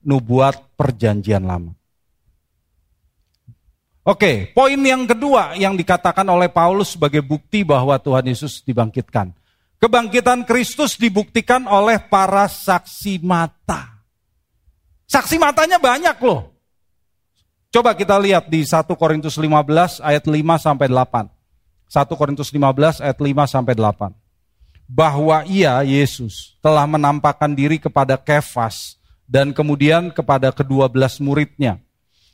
nubuat 0.05 0.77
perjanjian 0.77 1.41
lama. 1.41 1.73
Oke, 4.05 4.49
poin 4.57 4.79
yang 4.79 5.05
kedua 5.05 5.53
yang 5.53 5.77
dikatakan 5.77 6.25
oleh 6.25 6.49
Paulus 6.49 6.97
sebagai 6.97 7.21
bukti 7.21 7.61
bahwa 7.61 7.93
Tuhan 8.01 8.25
Yesus 8.25 8.65
dibangkitkan. 8.65 9.33
Kebangkitan 9.79 10.43
Kristus 10.43 10.97
dibuktikan 10.97 11.69
oleh 11.69 12.01
para 12.01 12.49
saksi 12.49 13.21
mata. 13.21 14.01
Saksi 15.05 15.37
matanya 15.37 15.77
banyak 15.77 16.17
loh. 16.25 16.51
Coba 17.69 17.93
kita 17.93 18.17
lihat 18.17 18.49
di 18.49 18.65
1 18.65 18.89
Korintus 18.97 19.37
15 19.37 20.01
ayat 20.01 20.25
5 20.25 20.35
sampai 20.57 20.87
8. 20.89 21.29
1 21.85 22.19
Korintus 22.19 22.49
15 22.49 23.05
ayat 23.05 23.17
5 23.17 23.45
sampai 23.45 23.73
8. 23.77 24.28
Bahwa 24.89 25.45
ia 25.45 25.85
Yesus 25.85 26.57
telah 26.65 26.89
menampakkan 26.89 27.53
diri 27.53 27.77
kepada 27.77 28.17
Kefas 28.17 28.97
dan 29.29 29.53
kemudian 29.53 30.09
kepada 30.09 30.49
kedua 30.49 30.89
belas 30.89 31.21
muridnya 31.21 31.77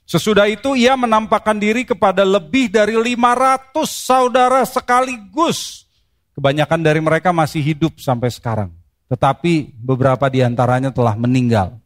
Sesudah 0.05 0.45
itu 0.45 0.77
ia 0.77 0.93
menampakkan 0.93 1.57
diri 1.57 1.81
kepada 1.81 2.21
lebih 2.21 2.69
dari 2.69 2.93
500 2.93 3.73
saudara 3.89 4.61
sekaligus. 4.61 5.89
Kebanyakan 6.37 6.81
dari 6.85 7.01
mereka 7.01 7.33
masih 7.33 7.57
hidup 7.65 7.97
sampai 7.97 8.29
sekarang. 8.29 8.69
Tetapi 9.09 9.73
beberapa 9.73 10.29
di 10.29 10.45
antaranya 10.45 10.93
telah 10.93 11.17
meninggal. 11.17 11.81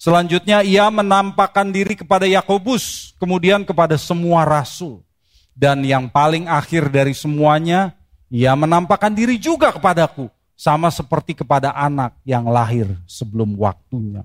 Selanjutnya 0.00 0.64
ia 0.64 0.88
menampakkan 0.88 1.68
diri 1.68 1.92
kepada 1.92 2.24
Yakobus, 2.24 3.12
kemudian 3.20 3.68
kepada 3.68 4.00
semua 4.00 4.48
rasul. 4.48 5.04
Dan 5.52 5.84
yang 5.84 6.08
paling 6.08 6.48
akhir 6.48 6.88
dari 6.88 7.12
semuanya, 7.12 7.92
ia 8.32 8.56
menampakkan 8.56 9.12
diri 9.12 9.36
juga 9.36 9.68
kepadaku, 9.76 10.32
sama 10.56 10.88
seperti 10.88 11.36
kepada 11.36 11.76
anak 11.76 12.16
yang 12.24 12.48
lahir 12.48 12.88
sebelum 13.04 13.52
waktunya. 13.60 14.24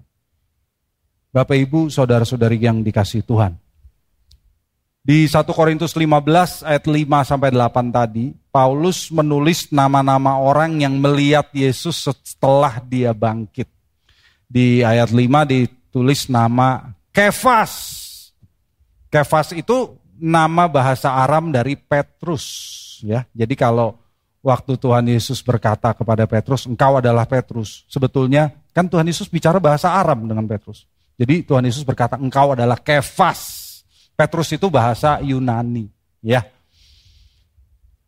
Bapak 1.35 1.59
Ibu, 1.59 1.91
saudara-saudari 1.91 2.55
yang 2.55 2.79
dikasih 2.79 3.27
Tuhan. 3.27 3.59
Di 5.03 5.27
1 5.27 5.43
Korintus 5.51 5.91
15 5.91 6.63
ayat 6.63 6.83
5 6.87 7.27
sampai 7.27 7.51
8 7.51 7.91
tadi, 7.91 8.31
Paulus 8.47 9.11
menulis 9.11 9.71
nama-nama 9.75 10.39
orang 10.39 10.79
yang 10.79 10.95
melihat 10.99 11.51
Yesus 11.51 12.07
setelah 12.07 12.79
dia 12.79 13.11
bangkit. 13.11 13.67
Di 14.47 14.87
ayat 14.87 15.11
5 15.11 15.43
ditulis 15.47 16.31
nama 16.31 16.95
Kefas. 17.11 17.71
Kefas 19.11 19.51
itu 19.51 19.99
nama 20.15 20.67
bahasa 20.71 21.11
Aram 21.11 21.51
dari 21.51 21.75
Ya. 23.01 23.25
Jadi 23.33 23.53
kalau 23.57 23.97
waktu 24.41 24.77
Tuhan 24.77 25.05
Yesus 25.09 25.41
berkata 25.41 25.91
kepada 25.91 26.23
Petrus, 26.25 26.65
"Engkau 26.69 26.97
adalah 26.97 27.25
Petrus." 27.27 27.83
Sebetulnya 27.91 28.53
kan 28.71 28.85
Tuhan 28.85 29.09
Yesus 29.09 29.25
bicara 29.25 29.57
bahasa 29.57 29.89
Aram 29.93 30.29
dengan 30.29 30.45
Petrus. 30.45 30.85
Jadi 31.17 31.41
Tuhan 31.41 31.65
Yesus 31.65 31.81
berkata, 31.81 32.13
engkau 32.15 32.53
adalah 32.53 32.77
kefas. 32.77 33.65
Petrus 34.13 34.53
itu 34.53 34.69
bahasa 34.69 35.17
Yunani. 35.25 35.89
ya. 36.21 36.45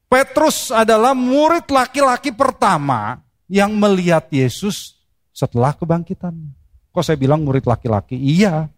Petrus 0.10 0.74
adalah 0.74 1.14
murid 1.14 1.70
laki-laki 1.70 2.34
pertama 2.34 3.22
yang 3.46 3.74
melihat 3.78 4.26
Yesus 4.34 4.98
setelah 5.30 5.74
kebangkitannya. 5.74 6.54
Kok 6.90 7.06
saya 7.06 7.18
bilang 7.18 7.46
murid 7.46 7.66
laki-laki? 7.66 8.18
Iya. 8.18 8.70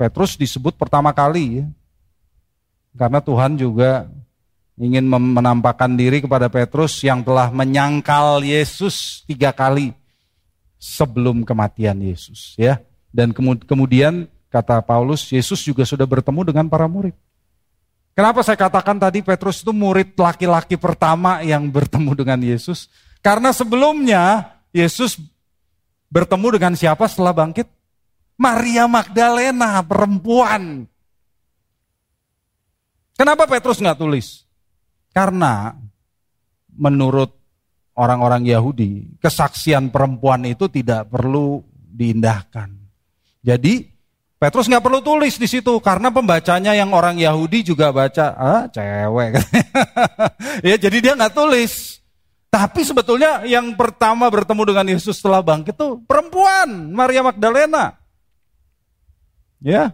Petrus 0.00 0.40
disebut 0.40 0.80
pertama 0.80 1.12
kali 1.12 1.60
ya. 1.60 1.66
Karena 2.96 3.20
Tuhan 3.20 3.60
juga 3.60 4.08
ingin 4.80 5.04
menampakkan 5.12 5.92
diri 5.92 6.24
kepada 6.24 6.48
Petrus 6.48 7.04
yang 7.04 7.20
telah 7.20 7.52
menyangkal 7.52 8.40
Yesus 8.40 9.20
tiga 9.28 9.52
kali 9.52 9.92
sebelum 10.80 11.44
kematian 11.44 12.00
Yesus 12.00 12.56
ya. 12.56 12.80
Dan 13.12 13.36
kemudian 13.36 14.24
kata 14.48 14.80
Paulus, 14.80 15.28
Yesus 15.28 15.60
juga 15.60 15.84
sudah 15.84 16.08
bertemu 16.08 16.48
dengan 16.48 16.64
para 16.64 16.88
murid. 16.88 17.12
Kenapa 18.16 18.40
saya 18.40 18.56
katakan 18.56 18.96
tadi 18.96 19.20
Petrus 19.20 19.60
itu 19.60 19.70
murid 19.70 20.16
laki-laki 20.16 20.80
pertama 20.80 21.44
yang 21.44 21.68
bertemu 21.68 22.10
dengan 22.16 22.40
Yesus? 22.40 22.88
Karena 23.20 23.52
sebelumnya 23.52 24.56
Yesus 24.72 25.20
bertemu 26.08 26.56
dengan 26.56 26.72
siapa 26.74 27.04
setelah 27.04 27.36
bangkit? 27.36 27.68
Maria 28.40 28.88
Magdalena, 28.88 29.84
perempuan. 29.84 30.88
Kenapa 33.20 33.44
Petrus 33.44 33.76
nggak 33.76 34.00
tulis? 34.00 34.48
Karena 35.10 35.74
menurut 36.74 37.34
orang-orang 37.98 38.46
Yahudi, 38.46 39.20
kesaksian 39.20 39.90
perempuan 39.90 40.46
itu 40.46 40.70
tidak 40.70 41.10
perlu 41.10 41.60
diindahkan. 41.74 42.72
Jadi 43.44 43.90
Petrus 44.40 44.72
nggak 44.72 44.80
perlu 44.80 45.04
tulis 45.04 45.36
di 45.36 45.44
situ 45.44 45.76
karena 45.84 46.08
pembacanya 46.08 46.72
yang 46.72 46.96
orang 46.96 47.20
Yahudi 47.20 47.60
juga 47.60 47.92
baca 47.92 48.32
ah 48.40 48.64
cewek. 48.72 49.36
ya 50.72 50.80
jadi 50.80 50.96
dia 50.96 51.12
nggak 51.12 51.36
tulis. 51.36 52.00
Tapi 52.48 52.80
sebetulnya 52.82 53.44
yang 53.44 53.76
pertama 53.76 54.26
bertemu 54.32 54.62
dengan 54.64 54.86
Yesus 54.96 55.20
setelah 55.20 55.44
bangkit 55.44 55.76
itu 55.76 56.00
perempuan 56.08 56.88
Maria 56.88 57.20
Magdalena. 57.20 58.00
Ya. 59.60 59.92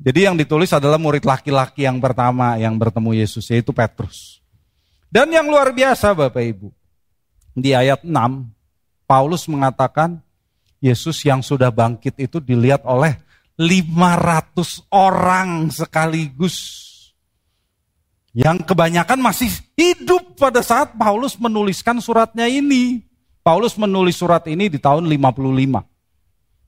Jadi 0.00 0.24
yang 0.24 0.38
ditulis 0.38 0.72
adalah 0.72 0.96
murid 0.96 1.28
laki-laki 1.28 1.84
yang 1.84 2.00
pertama 2.00 2.56
yang 2.56 2.78
bertemu 2.80 3.20
Yesus 3.20 3.44
yaitu 3.52 3.74
Petrus. 3.74 4.39
Dan 5.10 5.34
yang 5.34 5.50
luar 5.50 5.74
biasa 5.74 6.14
Bapak 6.14 6.38
Ibu. 6.38 6.70
Di 7.58 7.74
ayat 7.74 8.06
6 8.06 8.14
Paulus 9.10 9.50
mengatakan 9.50 10.22
Yesus 10.78 11.18
yang 11.26 11.42
sudah 11.42 11.74
bangkit 11.74 12.14
itu 12.16 12.38
dilihat 12.38 12.86
oleh 12.86 13.18
500 13.58 14.86
orang 14.88 15.68
sekaligus. 15.68 16.86
Yang 18.30 18.62
kebanyakan 18.70 19.18
masih 19.18 19.50
hidup 19.74 20.38
pada 20.38 20.62
saat 20.62 20.94
Paulus 20.94 21.34
menuliskan 21.34 21.98
suratnya 21.98 22.46
ini. 22.46 23.02
Paulus 23.42 23.74
menulis 23.74 24.14
surat 24.14 24.46
ini 24.46 24.70
di 24.70 24.78
tahun 24.78 25.10
55. 25.10 25.82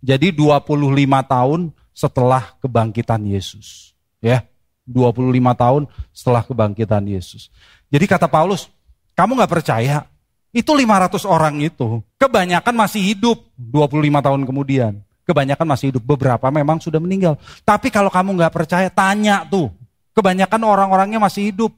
Jadi 0.02 0.35
25 0.35 1.22
tahun 1.31 1.70
setelah 1.94 2.59
kebangkitan 2.59 3.22
Yesus. 3.22 3.94
Ya, 4.18 4.42
25 4.90 5.31
tahun 5.55 5.83
setelah 6.11 6.42
kebangkitan 6.42 7.07
Yesus. 7.07 7.55
Jadi 7.92 8.05
kata 8.09 8.24
Paulus, 8.26 8.72
kamu 9.12 9.37
gak 9.37 9.52
percaya 9.52 10.09
itu 10.52 10.68
500 10.68 11.24
orang 11.24 11.64
itu, 11.64 12.05
kebanyakan 12.20 12.76
masih 12.76 13.00
hidup 13.00 13.40
25 13.57 14.20
tahun 14.20 14.42
kemudian. 14.44 14.92
Kebanyakan 15.24 15.64
masih 15.64 15.94
hidup, 15.94 16.05
beberapa 16.05 16.52
memang 16.52 16.76
sudah 16.76 17.00
meninggal. 17.00 17.40
Tapi 17.64 17.88
kalau 17.88 18.12
kamu 18.12 18.37
nggak 18.37 18.52
percaya, 18.52 18.92
tanya 18.92 19.48
tuh. 19.48 19.72
Kebanyakan 20.12 20.61
orang-orangnya 20.61 21.16
masih 21.16 21.48
hidup. 21.55 21.72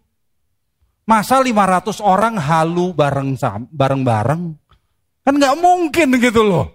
Masa 1.07 1.39
500 1.39 2.03
orang 2.03 2.35
halu 2.41 2.91
bareng 2.97 3.39
bareng-bareng? 3.69 4.43
Kan 5.23 5.35
nggak 5.39 5.55
mungkin 5.61 6.09
gitu 6.19 6.43
loh. 6.43 6.67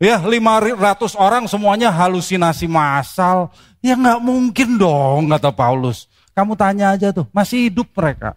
Ya 0.00 0.18
500 0.18 1.14
orang 1.14 1.44
semuanya 1.46 1.92
halusinasi 1.92 2.66
massal. 2.66 3.52
Ya 3.78 3.94
nggak 3.94 4.18
mungkin 4.18 4.80
dong 4.80 5.30
kata 5.30 5.54
Paulus. 5.54 6.10
Kamu 6.34 6.58
tanya 6.58 6.96
aja 6.96 7.14
tuh, 7.14 7.28
masih 7.30 7.70
hidup 7.70 7.86
mereka. 7.94 8.34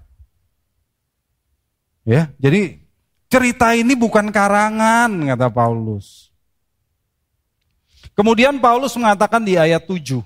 Ya, 2.02 2.34
jadi 2.42 2.82
Cerita 3.32 3.72
ini 3.80 3.96
bukan 3.96 4.28
karangan, 4.28 5.08
kata 5.08 5.48
Paulus. 5.48 6.28
Kemudian 8.12 8.60
Paulus 8.60 8.92
mengatakan 9.00 9.40
di 9.40 9.56
ayat 9.56 9.88
7 9.88 10.20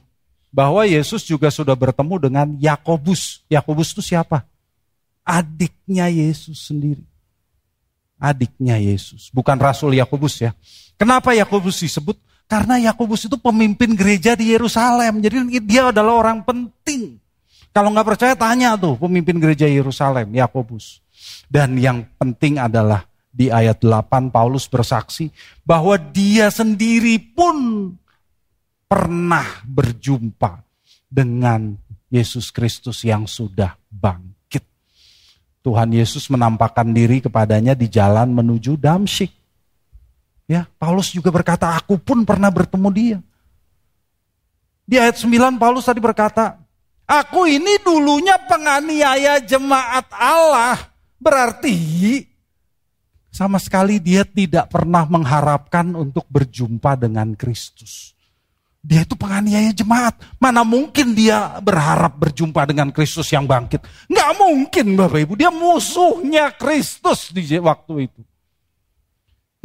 bahwa 0.49 0.81
Yesus 0.89 1.21
juga 1.21 1.53
sudah 1.53 1.77
bertemu 1.77 2.17
dengan 2.17 2.47
Yakobus. 2.57 3.45
Yakobus 3.45 3.93
itu 3.93 4.01
siapa? 4.01 4.41
Adiknya 5.21 6.09
Yesus 6.09 6.65
sendiri. 6.65 7.05
Adiknya 8.17 8.81
Yesus, 8.81 9.29
bukan 9.29 9.61
Rasul 9.61 9.93
Yakobus 10.01 10.41
ya. 10.41 10.57
Kenapa 10.97 11.37
Yakobus 11.37 11.85
disebut? 11.85 12.17
Karena 12.49 12.81
Yakobus 12.89 13.29
itu 13.29 13.37
pemimpin 13.37 13.93
gereja 13.93 14.33
di 14.33 14.49
Yerusalem. 14.49 15.21
Jadi 15.21 15.61
dia 15.61 15.93
adalah 15.93 16.25
orang 16.25 16.41
penting. 16.41 17.21
Kalau 17.69 17.93
nggak 17.93 18.17
percaya 18.17 18.33
tanya 18.33 18.73
tuh 18.73 18.97
pemimpin 18.97 19.37
gereja 19.37 19.69
Yerusalem, 19.69 20.33
Yakobus. 20.33 21.04
Dan 21.45 21.77
yang 21.77 22.05
penting 22.17 22.57
adalah 22.57 23.05
di 23.35 23.51
ayat 23.51 23.83
8 23.83 24.31
Paulus 24.31 24.65
bersaksi 24.71 25.27
bahwa 25.67 25.99
dia 25.99 26.47
sendiri 26.47 27.19
pun 27.19 27.91
pernah 28.87 29.59
berjumpa 29.67 30.63
dengan 31.11 31.75
Yesus 32.07 32.47
Kristus 32.55 33.03
yang 33.03 33.27
sudah 33.27 33.75
bangkit. 33.91 34.63
Tuhan 35.59 35.91
Yesus 35.91 36.31
menampakkan 36.31 36.95
diri 36.95 37.19
kepadanya 37.19 37.75
di 37.75 37.91
jalan 37.91 38.31
menuju 38.31 38.79
Damsyik. 38.79 39.33
Ya, 40.45 40.69
Paulus 40.77 41.09
juga 41.09 41.33
berkata, 41.33 41.73
aku 41.73 41.97
pun 41.97 42.21
pernah 42.21 42.53
bertemu 42.53 42.89
dia. 42.93 43.19
Di 44.85 45.01
ayat 45.01 45.17
9 45.17 45.57
Paulus 45.57 45.89
tadi 45.89 45.97
berkata, 45.97 46.61
aku 47.09 47.49
ini 47.49 47.81
dulunya 47.81 48.37
penganiaya 48.45 49.41
jemaat 49.41 50.05
Allah. 50.13 50.94
Berarti 51.25 51.73
sama 53.33 53.57
sekali 53.57 53.97
dia 53.97 54.21
tidak 54.21 54.69
pernah 54.69 55.09
mengharapkan 55.09 55.97
untuk 55.97 56.29
berjumpa 56.29 56.93
dengan 57.01 57.33
Kristus. 57.33 58.13
Dia 58.85 59.01
itu 59.01 59.17
penganiaya 59.17 59.73
jemaat. 59.73 60.21
Mana 60.37 60.61
mungkin 60.61 61.17
dia 61.17 61.57
berharap 61.57 62.21
berjumpa 62.21 62.69
dengan 62.69 62.93
Kristus 62.93 63.33
yang 63.33 63.49
bangkit. 63.49 63.81
Nggak 64.05 64.31
mungkin 64.37 64.85
Bapak 64.93 65.19
Ibu. 65.25 65.33
Dia 65.33 65.49
musuhnya 65.49 66.53
Kristus 66.53 67.33
di 67.33 67.41
waktu 67.57 68.05
itu. 68.05 68.21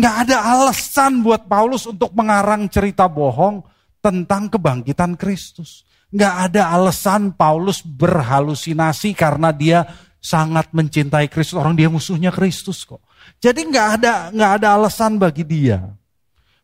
Nggak 0.00 0.16
ada 0.24 0.36
alasan 0.56 1.20
buat 1.20 1.44
Paulus 1.44 1.84
untuk 1.84 2.16
mengarang 2.16 2.64
cerita 2.72 3.04
bohong 3.04 3.60
tentang 4.00 4.48
kebangkitan 4.48 5.12
Kristus. 5.20 5.84
Nggak 6.08 6.34
ada 6.48 6.72
alasan 6.72 7.36
Paulus 7.36 7.84
berhalusinasi 7.84 9.12
karena 9.12 9.52
dia 9.52 9.84
sangat 10.20 10.70
mencintai 10.70 11.26
Kristus. 11.32 11.56
Orang 11.56 11.74
dia 11.74 11.88
musuhnya 11.88 12.30
Kristus 12.30 12.84
kok. 12.84 13.00
Jadi 13.40 13.66
nggak 13.66 13.88
ada 14.00 14.14
nggak 14.30 14.52
ada 14.60 14.68
alasan 14.76 15.16
bagi 15.16 15.42
dia. 15.42 15.80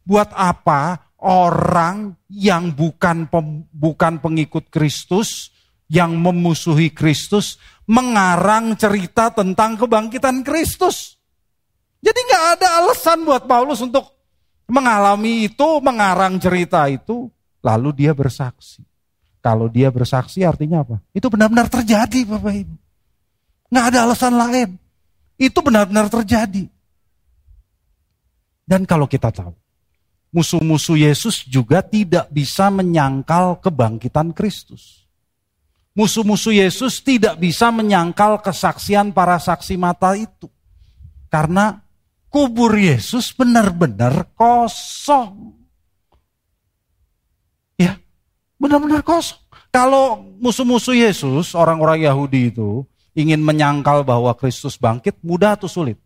Buat 0.07 0.31
apa 0.37 1.03
orang 1.19 2.15
yang 2.31 2.71
bukan 2.71 3.27
pem, 3.27 3.67
bukan 3.75 4.23
pengikut 4.23 4.71
Kristus, 4.71 5.51
yang 5.91 6.15
memusuhi 6.15 6.95
Kristus, 6.95 7.59
mengarang 7.87 8.75
cerita 8.79 9.35
tentang 9.35 9.75
kebangkitan 9.75 10.47
Kristus. 10.47 11.19
Jadi 11.99 12.21
nggak 12.23 12.45
ada 12.61 12.69
alasan 12.85 13.27
buat 13.27 13.51
Paulus 13.51 13.83
untuk 13.83 14.15
mengalami 14.71 15.51
itu, 15.51 15.69
mengarang 15.83 16.39
cerita 16.39 16.87
itu, 16.87 17.31
lalu 17.63 17.91
dia 17.95 18.13
bersaksi. 18.15 18.83
Kalau 19.43 19.71
dia 19.71 19.95
bersaksi 19.95 20.43
artinya 20.43 20.83
apa? 20.83 20.99
Itu 21.15 21.31
benar-benar 21.31 21.71
terjadi 21.71 22.27
Bapak 22.27 22.55
Ibu. 22.67 22.75
Nggak 23.71 23.87
ada 23.93 23.99
alasan 24.07 24.35
lain. 24.35 24.71
Itu 25.37 25.61
benar-benar 25.61 26.09
terjadi. 26.09 26.65
Dan 28.67 28.83
kalau 28.83 29.07
kita 29.07 29.31
tahu, 29.31 29.55
musuh-musuh 30.35 30.99
Yesus 30.99 31.47
juga 31.47 31.85
tidak 31.87 32.27
bisa 32.35 32.67
menyangkal 32.73 33.63
kebangkitan 33.63 34.35
Kristus. 34.35 35.07
Musuh-musuh 35.97 36.53
Yesus 36.53 37.01
tidak 37.01 37.41
bisa 37.41 37.73
menyangkal 37.73 38.43
kesaksian 38.43 39.17
para 39.17 39.41
saksi 39.41 39.81
mata 39.81 40.13
itu. 40.13 40.51
Karena 41.33 41.81
kubur 42.29 42.75
Yesus 42.77 43.33
benar-benar 43.33 44.29
kosong. 44.37 45.57
Ya, 47.81 47.97
benar-benar 48.61 49.01
kosong. 49.01 49.41
Kalau 49.73 50.21
musuh-musuh 50.41 50.97
Yesus, 50.97 51.57
orang-orang 51.57 52.05
Yahudi 52.05 52.53
itu, 52.53 52.85
ingin 53.17 53.41
menyangkal 53.41 54.05
bahwa 54.05 54.37
Kristus 54.37 54.77
bangkit, 54.77 55.17
mudah 55.25 55.57
atau 55.57 55.67
sulit? 55.67 55.97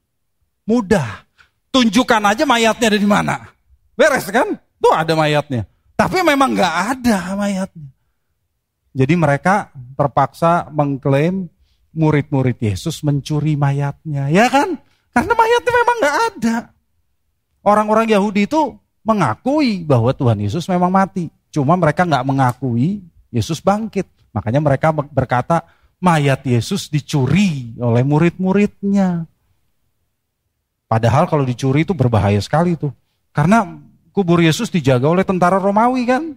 Mudah. 0.62 1.26
Tunjukkan 1.74 2.22
aja 2.22 2.46
mayatnya 2.46 2.86
ada 2.86 2.98
di 2.98 3.08
mana. 3.10 3.34
Beres 3.98 4.30
kan? 4.30 4.54
Tuh 4.78 4.94
ada 4.94 5.12
mayatnya. 5.18 5.66
Tapi 5.98 6.22
memang 6.22 6.54
nggak 6.54 6.74
ada 6.96 7.34
mayatnya. 7.36 7.90
Jadi 8.90 9.14
mereka 9.14 9.70
terpaksa 9.94 10.66
mengklaim 10.72 11.46
murid-murid 11.94 12.58
Yesus 12.58 13.02
mencuri 13.02 13.54
mayatnya. 13.54 14.30
Ya 14.30 14.46
kan? 14.50 14.78
Karena 15.10 15.34
mayatnya 15.34 15.72
memang 15.74 15.96
nggak 16.00 16.16
ada. 16.32 16.56
Orang-orang 17.60 18.06
Yahudi 18.08 18.48
itu 18.48 18.78
mengakui 19.04 19.84
bahwa 19.84 20.14
Tuhan 20.14 20.38
Yesus 20.40 20.64
memang 20.70 20.90
mati. 20.90 21.28
Cuma 21.50 21.74
mereka 21.74 22.06
nggak 22.06 22.26
mengakui 22.26 23.02
Yesus 23.30 23.58
bangkit. 23.60 24.06
Makanya 24.30 24.62
mereka 24.62 24.94
berkata, 24.94 25.66
mayat 26.00 26.42
Yesus 26.42 26.88
dicuri 26.88 27.76
oleh 27.76 28.02
murid-muridnya. 28.02 29.28
Padahal 30.90 31.30
kalau 31.30 31.46
dicuri 31.46 31.86
itu 31.86 31.94
berbahaya 31.94 32.40
sekali 32.42 32.74
tuh. 32.74 32.90
Karena 33.30 33.62
kubur 34.10 34.42
Yesus 34.42 34.72
dijaga 34.72 35.06
oleh 35.06 35.22
tentara 35.22 35.62
Romawi 35.62 36.02
kan. 36.08 36.34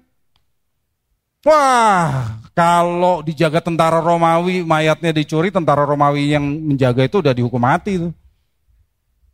Wah, 1.44 2.40
kalau 2.56 3.20
dijaga 3.20 3.60
tentara 3.60 4.00
Romawi, 4.00 4.64
mayatnya 4.64 5.12
dicuri, 5.12 5.52
tentara 5.52 5.84
Romawi 5.84 6.32
yang 6.32 6.46
menjaga 6.46 7.04
itu 7.04 7.20
udah 7.20 7.36
dihukum 7.36 7.60
mati 7.60 8.00
tuh. 8.00 8.14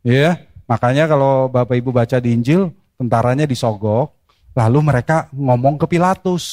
Ya, 0.02 0.42
makanya 0.66 1.06
kalau 1.06 1.46
Bapak 1.46 1.78
Ibu 1.78 1.94
baca 1.94 2.18
di 2.18 2.34
Injil, 2.34 2.74
tentaranya 2.98 3.46
disogok, 3.46 4.16
lalu 4.58 4.78
mereka 4.82 5.30
ngomong 5.30 5.78
ke 5.78 5.86
Pilatus. 5.86 6.44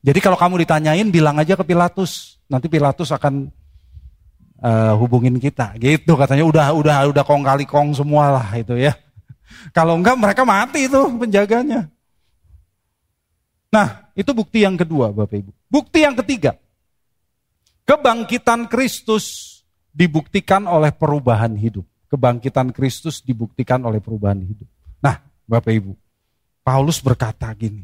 Jadi 0.00 0.16
kalau 0.24 0.38
kamu 0.40 0.64
ditanyain 0.64 1.10
bilang 1.12 1.36
aja 1.36 1.58
ke 1.58 1.64
Pilatus, 1.66 2.35
nanti 2.46 2.66
Pilatus 2.70 3.10
akan 3.10 3.50
uh, 4.62 4.94
hubungin 4.98 5.36
kita. 5.38 5.74
Gitu 5.76 6.12
katanya 6.14 6.44
udah 6.46 6.66
udah 6.74 6.96
udah 7.12 7.24
kong 7.26 7.44
kali 7.44 7.64
kong 7.68 7.94
semua 7.94 8.40
lah 8.40 8.48
itu 8.56 8.74
ya. 8.78 8.94
Kalau 9.76 9.98
enggak 9.98 10.16
mereka 10.18 10.42
mati 10.42 10.86
itu 10.86 10.98
penjaganya. 11.18 11.90
Nah, 13.70 14.08
itu 14.16 14.30
bukti 14.32 14.64
yang 14.64 14.78
kedua 14.78 15.12
Bapak 15.12 15.36
Ibu. 15.36 15.52
Bukti 15.68 16.06
yang 16.06 16.16
ketiga. 16.16 16.56
Kebangkitan 17.86 18.66
Kristus 18.66 19.56
dibuktikan 19.94 20.66
oleh 20.66 20.90
perubahan 20.90 21.54
hidup. 21.54 21.86
Kebangkitan 22.06 22.70
Kristus 22.70 23.22
dibuktikan 23.22 23.82
oleh 23.82 23.98
perubahan 23.98 24.38
hidup. 24.42 24.66
Nah, 25.02 25.22
Bapak 25.46 25.70
Ibu, 25.70 25.92
Paulus 26.66 26.98
berkata 26.98 27.50
gini, 27.54 27.82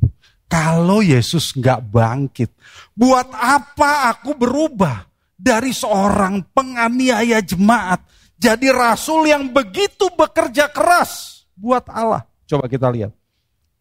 kalau 0.53 1.01
Yesus 1.01 1.57
nggak 1.57 1.81
bangkit, 1.88 2.53
buat 2.93 3.33
apa 3.33 4.12
aku 4.12 4.37
berubah 4.37 5.09
dari 5.33 5.73
seorang 5.73 6.45
penganiaya 6.53 7.41
jemaat 7.41 8.05
jadi 8.43 8.75
rasul 8.75 9.31
yang 9.31 9.55
begitu 9.55 10.11
bekerja 10.19 10.67
keras 10.67 11.47
buat 11.55 11.87
Allah? 11.87 12.27
Coba 12.45 12.67
kita 12.67 12.91
lihat. 12.91 13.15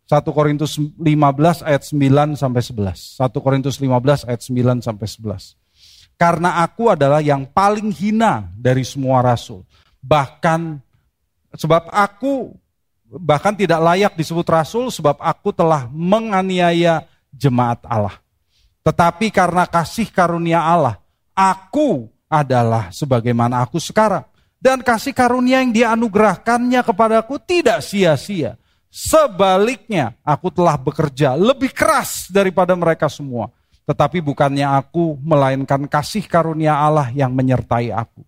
1 0.05 0.21
Korintus 0.27 0.77
15 0.77 1.65
ayat 1.65 1.81
9 1.87 2.37
sampai 2.37 2.61
11. 2.61 3.17
1 3.17 3.41
Korintus 3.41 3.75
15 3.81 4.29
ayat 4.29 4.41
9 4.45 4.85
sampai 4.85 5.07
11. 5.09 5.57
Karena 6.13 6.61
aku 6.61 6.93
adalah 6.93 7.25
yang 7.25 7.49
paling 7.49 7.89
hina 7.89 8.45
dari 8.53 8.85
semua 8.85 9.25
rasul. 9.25 9.65
Bahkan 10.05 10.77
sebab 11.57 11.89
aku 11.89 12.53
bahkan 13.19 13.51
tidak 13.51 13.79
layak 13.83 14.13
disebut 14.15 14.47
rasul 14.47 14.87
sebab 14.87 15.19
aku 15.19 15.51
telah 15.51 15.91
menganiaya 15.91 17.03
jemaat 17.35 17.83
Allah. 17.83 18.15
Tetapi 18.81 19.29
karena 19.29 19.67
kasih 19.67 20.09
karunia 20.09 20.63
Allah, 20.63 20.97
aku 21.35 22.09
adalah 22.31 22.89
sebagaimana 22.89 23.61
aku 23.61 23.77
sekarang. 23.77 24.23
Dan 24.61 24.85
kasih 24.85 25.11
karunia 25.11 25.59
yang 25.59 25.73
dianugerahkannya 25.73 26.85
kepadaku 26.85 27.41
tidak 27.41 27.81
sia-sia. 27.81 28.61
Sebaliknya, 28.93 30.13
aku 30.21 30.53
telah 30.53 30.77
bekerja 30.77 31.33
lebih 31.33 31.73
keras 31.73 32.29
daripada 32.29 32.77
mereka 32.77 33.09
semua. 33.09 33.49
Tetapi 33.89 34.21
bukannya 34.21 34.67
aku, 34.67 35.17
melainkan 35.17 35.89
kasih 35.89 36.29
karunia 36.29 36.77
Allah 36.77 37.09
yang 37.09 37.33
menyertai 37.33 37.89
aku. 37.89 38.21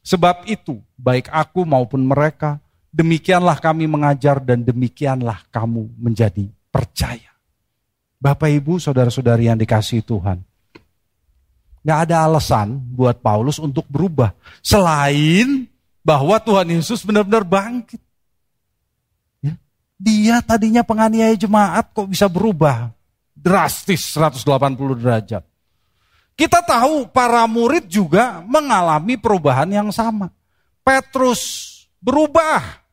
Sebab 0.00 0.48
itu, 0.48 0.80
baik 0.96 1.28
aku 1.28 1.68
maupun 1.68 2.00
mereka, 2.00 2.63
Demikianlah 2.94 3.58
kami 3.58 3.90
mengajar 3.90 4.38
dan 4.38 4.62
demikianlah 4.62 5.42
kamu 5.50 5.90
menjadi 5.98 6.46
percaya. 6.70 7.34
Bapak 8.22 8.54
ibu 8.54 8.78
saudara-saudari 8.78 9.50
yang 9.50 9.58
dikasih 9.58 10.06
Tuhan. 10.06 10.38
Gak 11.82 11.98
ada 12.08 12.22
alasan 12.22 12.78
buat 12.94 13.18
Paulus 13.18 13.58
untuk 13.58 13.82
berubah. 13.90 14.30
Selain 14.62 15.66
bahwa 16.06 16.38
Tuhan 16.38 16.70
Yesus 16.70 17.02
benar-benar 17.02 17.42
bangkit. 17.42 17.98
Ya. 19.42 19.58
Dia 19.98 20.36
tadinya 20.38 20.86
penganiaya 20.86 21.34
jemaat 21.34 21.90
kok 21.90 22.14
bisa 22.14 22.30
berubah 22.30 22.94
drastis 23.34 24.14
180 24.14 25.02
derajat. 25.02 25.42
Kita 26.38 26.62
tahu 26.62 27.10
para 27.10 27.42
murid 27.50 27.90
juga 27.90 28.38
mengalami 28.46 29.18
perubahan 29.18 29.68
yang 29.68 29.90
sama. 29.90 30.30
Petrus 30.86 31.42
berubah 31.98 32.83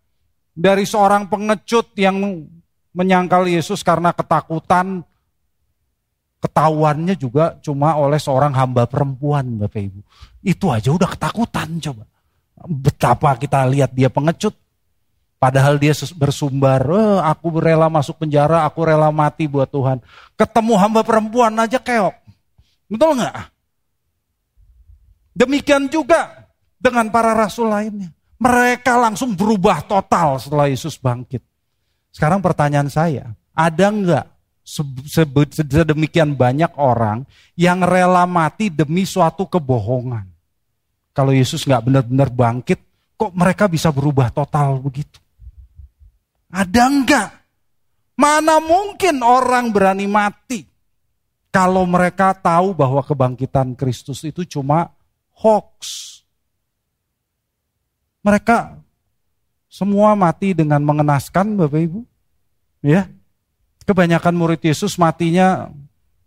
dari 0.52 0.84
seorang 0.84 1.32
pengecut 1.32 1.96
yang 1.96 2.48
menyangkal 2.92 3.48
Yesus 3.48 3.82
karena 3.82 4.12
ketakutan, 4.12 5.04
ketahuannya 6.44 7.16
juga 7.16 7.56
cuma 7.64 7.96
oleh 7.96 8.20
seorang 8.20 8.52
hamba 8.52 8.84
perempuan 8.88 9.62
Bapak 9.62 9.82
Ibu. 9.82 10.00
Itu 10.44 10.74
aja 10.74 10.92
udah 10.92 11.10
ketakutan 11.16 11.80
coba. 11.80 12.04
Betapa 12.62 13.40
kita 13.40 13.66
lihat 13.70 13.96
dia 13.96 14.12
pengecut. 14.12 14.54
Padahal 15.42 15.82
dia 15.82 15.90
bersumbar, 16.22 16.86
eh, 16.86 17.20
aku 17.26 17.58
rela 17.58 17.90
masuk 17.90 18.22
penjara, 18.22 18.62
aku 18.62 18.86
rela 18.86 19.10
mati 19.10 19.50
buat 19.50 19.66
Tuhan. 19.74 19.98
Ketemu 20.38 20.74
hamba 20.78 21.02
perempuan 21.02 21.58
aja 21.58 21.82
keok. 21.82 22.14
Betul 22.86 23.18
nggak? 23.18 23.50
Demikian 25.34 25.90
juga 25.90 26.46
dengan 26.78 27.10
para 27.10 27.34
rasul 27.34 27.74
lainnya. 27.74 28.14
Mereka 28.42 28.98
langsung 28.98 29.38
berubah 29.38 29.86
total 29.86 30.42
setelah 30.42 30.66
Yesus 30.66 30.98
bangkit. 30.98 31.46
Sekarang 32.10 32.42
pertanyaan 32.42 32.90
saya, 32.90 33.38
ada 33.54 33.86
nggak 33.94 34.26
sedemikian 35.62 36.34
banyak 36.34 36.74
orang 36.78 37.24
yang 37.54 37.86
rela 37.86 38.26
mati 38.26 38.74
demi 38.74 39.06
suatu 39.06 39.46
kebohongan? 39.46 40.26
Kalau 41.14 41.30
Yesus 41.36 41.70
nggak 41.70 41.86
benar-benar 41.86 42.30
bangkit, 42.34 42.80
kok 43.14 43.32
mereka 43.38 43.70
bisa 43.70 43.94
berubah 43.94 44.34
total 44.34 44.82
begitu? 44.82 45.22
Ada 46.50 46.82
enggak? 46.90 47.30
Mana 48.18 48.58
mungkin 48.58 49.22
orang 49.22 49.70
berani 49.70 50.10
mati 50.10 50.66
kalau 51.52 51.84
mereka 51.84 52.32
tahu 52.32 52.72
bahwa 52.72 53.04
kebangkitan 53.04 53.76
Kristus 53.76 54.24
itu 54.24 54.48
cuma 54.48 54.88
hoax. 55.36 56.21
Mereka 58.22 58.78
semua 59.72 60.14
mati 60.14 60.54
dengan 60.54 60.84
mengenaskan 60.84 61.58
Bapak 61.58 61.82
Ibu. 61.82 62.00
Ya. 62.84 63.08
Kebanyakan 63.88 64.38
murid 64.38 64.62
Yesus 64.62 65.00
matinya 65.00 65.74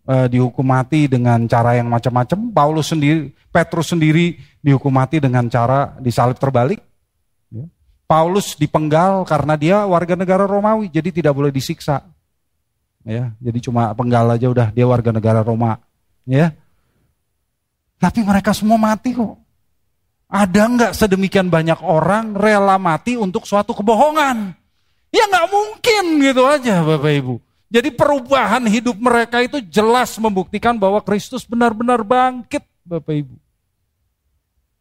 eh, 0.08 0.26
dihukum 0.32 0.64
mati 0.64 1.06
dengan 1.06 1.44
cara 1.46 1.78
yang 1.78 1.86
macam-macam. 1.86 2.50
Paulus 2.50 2.90
sendiri, 2.90 3.30
Petrus 3.52 3.92
sendiri 3.94 4.40
dihukum 4.64 4.90
mati 4.90 5.22
dengan 5.22 5.46
cara 5.46 5.94
disalib 6.00 6.40
terbalik. 6.40 6.82
Ya. 7.52 7.68
Paulus 8.08 8.56
dipenggal 8.56 9.22
karena 9.28 9.54
dia 9.54 9.76
warga 9.84 10.16
negara 10.16 10.48
Romawi, 10.48 10.88
jadi 10.88 11.12
tidak 11.12 11.36
boleh 11.36 11.52
disiksa. 11.52 12.02
Ya, 13.04 13.36
jadi 13.36 13.60
cuma 13.60 13.92
penggal 13.92 14.32
aja 14.32 14.48
udah 14.48 14.72
dia 14.72 14.88
warga 14.88 15.12
negara 15.12 15.44
Roma. 15.44 15.76
Ya. 16.24 16.56
Tapi 18.00 18.24
mereka 18.24 18.56
semua 18.56 18.80
mati 18.80 19.12
kok. 19.12 19.43
Ada 20.34 20.66
nggak 20.66 20.92
sedemikian 20.98 21.46
banyak 21.46 21.78
orang 21.78 22.34
rela 22.34 22.74
mati 22.74 23.14
untuk 23.14 23.46
suatu 23.46 23.70
kebohongan? 23.70 24.50
Ya 25.14 25.30
nggak 25.30 25.46
mungkin 25.46 26.04
gitu 26.18 26.42
aja 26.42 26.82
Bapak 26.82 27.12
Ibu. 27.22 27.34
Jadi 27.70 27.94
perubahan 27.94 28.66
hidup 28.66 28.98
mereka 28.98 29.38
itu 29.46 29.62
jelas 29.62 30.18
membuktikan 30.18 30.74
bahwa 30.74 30.98
Kristus 31.06 31.46
benar-benar 31.46 32.02
bangkit 32.02 32.66
Bapak 32.82 33.14
Ibu. 33.14 33.38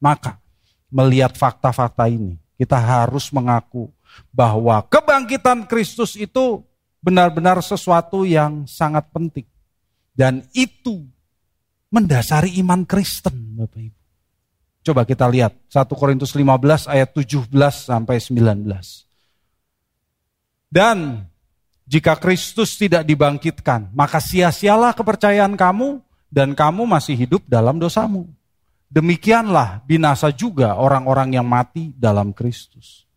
Maka 0.01 0.41
melihat 0.89 1.37
fakta-fakta 1.37 2.09
ini 2.09 2.41
kita 2.57 2.81
harus 2.81 3.29
mengaku 3.29 3.93
bahwa 4.33 4.81
kebangkitan 4.89 5.69
Kristus 5.69 6.17
itu 6.17 6.65
benar-benar 6.97 7.61
sesuatu 7.61 8.25
yang 8.25 8.65
sangat 8.65 9.05
penting. 9.13 9.45
Dan 10.17 10.49
itu 10.57 11.05
mendasari 11.93 12.57
iman 12.57 12.89
Kristen 12.89 13.53
Bapak 13.53 13.81
Ibu. 13.85 14.02
Coba 14.84 15.08
kita 15.08 15.24
lihat 15.32 15.56
1 15.72 15.88
Korintus 15.96 16.36
15 16.36 16.91
ayat 16.91 17.10
17 17.15 17.48
sampai 17.72 18.19
19. 18.19 18.67
Dan 20.67 21.24
jika 21.88 22.19
Kristus 22.19 22.76
tidak 22.76 23.08
dibangkitkan, 23.08 23.88
maka 23.96 24.19
sia-sialah 24.19 24.91
kepercayaan 24.91 25.56
kamu 25.56 26.04
dan 26.28 26.52
kamu 26.52 26.84
masih 26.84 27.15
hidup 27.15 27.48
dalam 27.48 27.80
dosamu. 27.80 28.28
Demikianlah 28.91 29.88
binasa 29.88 30.30
juga 30.36 30.76
orang-orang 30.76 31.39
yang 31.39 31.48
mati 31.48 31.96
dalam 31.96 32.36
Kristus. 32.36 33.08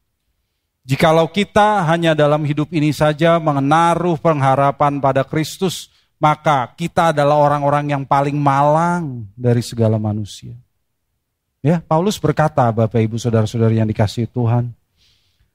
Jikalau 0.87 1.27
kita 1.27 1.83
hanya 1.83 2.15
dalam 2.15 2.47
hidup 2.47 2.71
ini 2.71 2.95
saja 2.95 3.43
mengenaruh 3.43 4.23
pengharapan 4.23 5.03
pada 5.03 5.27
Kristus, 5.27 5.91
maka 6.23 6.71
kita 6.79 7.11
adalah 7.11 7.43
orang-orang 7.43 7.91
yang 7.91 8.05
paling 8.07 8.39
malang 8.39 9.27
dari 9.35 9.67
segala 9.67 9.99
manusia. 9.99 10.55
Ya, 11.67 11.83
Paulus 11.83 12.15
berkata, 12.23 12.71
Bapak 12.71 13.03
Ibu 13.03 13.19
Saudara-saudari 13.19 13.83
yang 13.83 13.91
dikasih 13.91 14.31
Tuhan, 14.31 14.71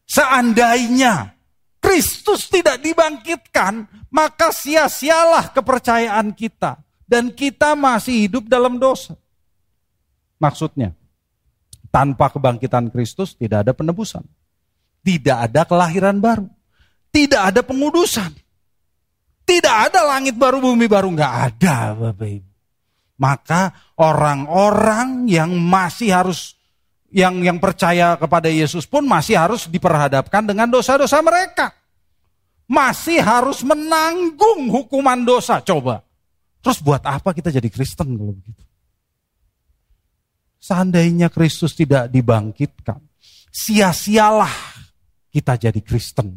seandainya 0.04 1.32
Kristus 1.80 2.52
tidak 2.52 2.84
dibangkitkan, 2.84 3.88
maka 4.12 4.52
sia-sialah 4.52 5.56
kepercayaan 5.56 6.36
kita 6.36 6.84
dan 7.08 7.32
kita 7.32 7.80
masih 7.80 8.28
hidup 8.28 8.44
dalam 8.52 8.76
dosa. 8.76 9.16
Maksudnya, 10.36 10.92
tanpa 11.88 12.28
kebangkitan 12.28 12.92
Kristus 12.92 13.32
tidak 13.40 13.64
ada 13.64 13.72
penebusan. 13.72 14.28
Tidak 15.08 15.48
ada 15.48 15.64
kelahiran 15.64 16.20
baru. 16.20 16.52
Tidak 17.08 17.40
ada 17.40 17.64
pengudusan. 17.64 18.36
Tidak 19.48 19.76
ada 19.88 20.04
langit 20.12 20.36
baru, 20.36 20.60
bumi 20.60 20.92
baru. 20.92 21.08
Nggak 21.08 21.34
ada 21.56 21.96
Bapak 21.96 22.28
Ibu 22.28 22.52
maka 23.22 23.91
orang-orang 24.02 25.30
yang 25.30 25.54
masih 25.54 26.10
harus 26.10 26.58
yang 27.14 27.44
yang 27.46 27.62
percaya 27.62 28.18
kepada 28.18 28.50
Yesus 28.50 28.90
pun 28.90 29.06
masih 29.06 29.38
harus 29.38 29.70
diperhadapkan 29.70 30.42
dengan 30.42 30.66
dosa-dosa 30.72 31.22
mereka. 31.22 31.70
Masih 32.66 33.20
harus 33.20 33.62
menanggung 33.68 34.72
hukuman 34.72 35.22
dosa. 35.22 35.60
Coba. 35.62 36.02
Terus 36.64 36.80
buat 36.80 37.04
apa 37.04 37.36
kita 37.36 37.52
jadi 37.52 37.68
Kristen 37.68 38.16
kalau 38.16 38.34
begitu? 38.34 38.64
Seandainya 40.62 41.28
Kristus 41.34 41.74
tidak 41.74 42.08
dibangkitkan, 42.14 43.02
sia-sialah 43.50 44.54
kita 45.34 45.58
jadi 45.58 45.82
Kristen. 45.82 46.32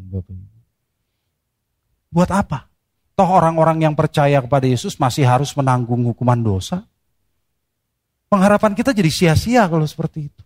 Buat 2.09 2.29
apa? 2.33 2.67
Toh 3.15 3.29
orang-orang 3.31 3.85
yang 3.85 3.95
percaya 3.95 4.43
kepada 4.43 4.67
Yesus 4.67 4.99
masih 4.99 5.23
harus 5.23 5.55
menanggung 5.55 6.03
hukuman 6.09 6.41
dosa. 6.41 6.83
Pengharapan 8.35 8.75
kita 8.75 8.91
jadi 8.91 9.07
sia-sia 9.07 9.63
kalau 9.63 9.87
seperti 9.87 10.27
itu. 10.27 10.43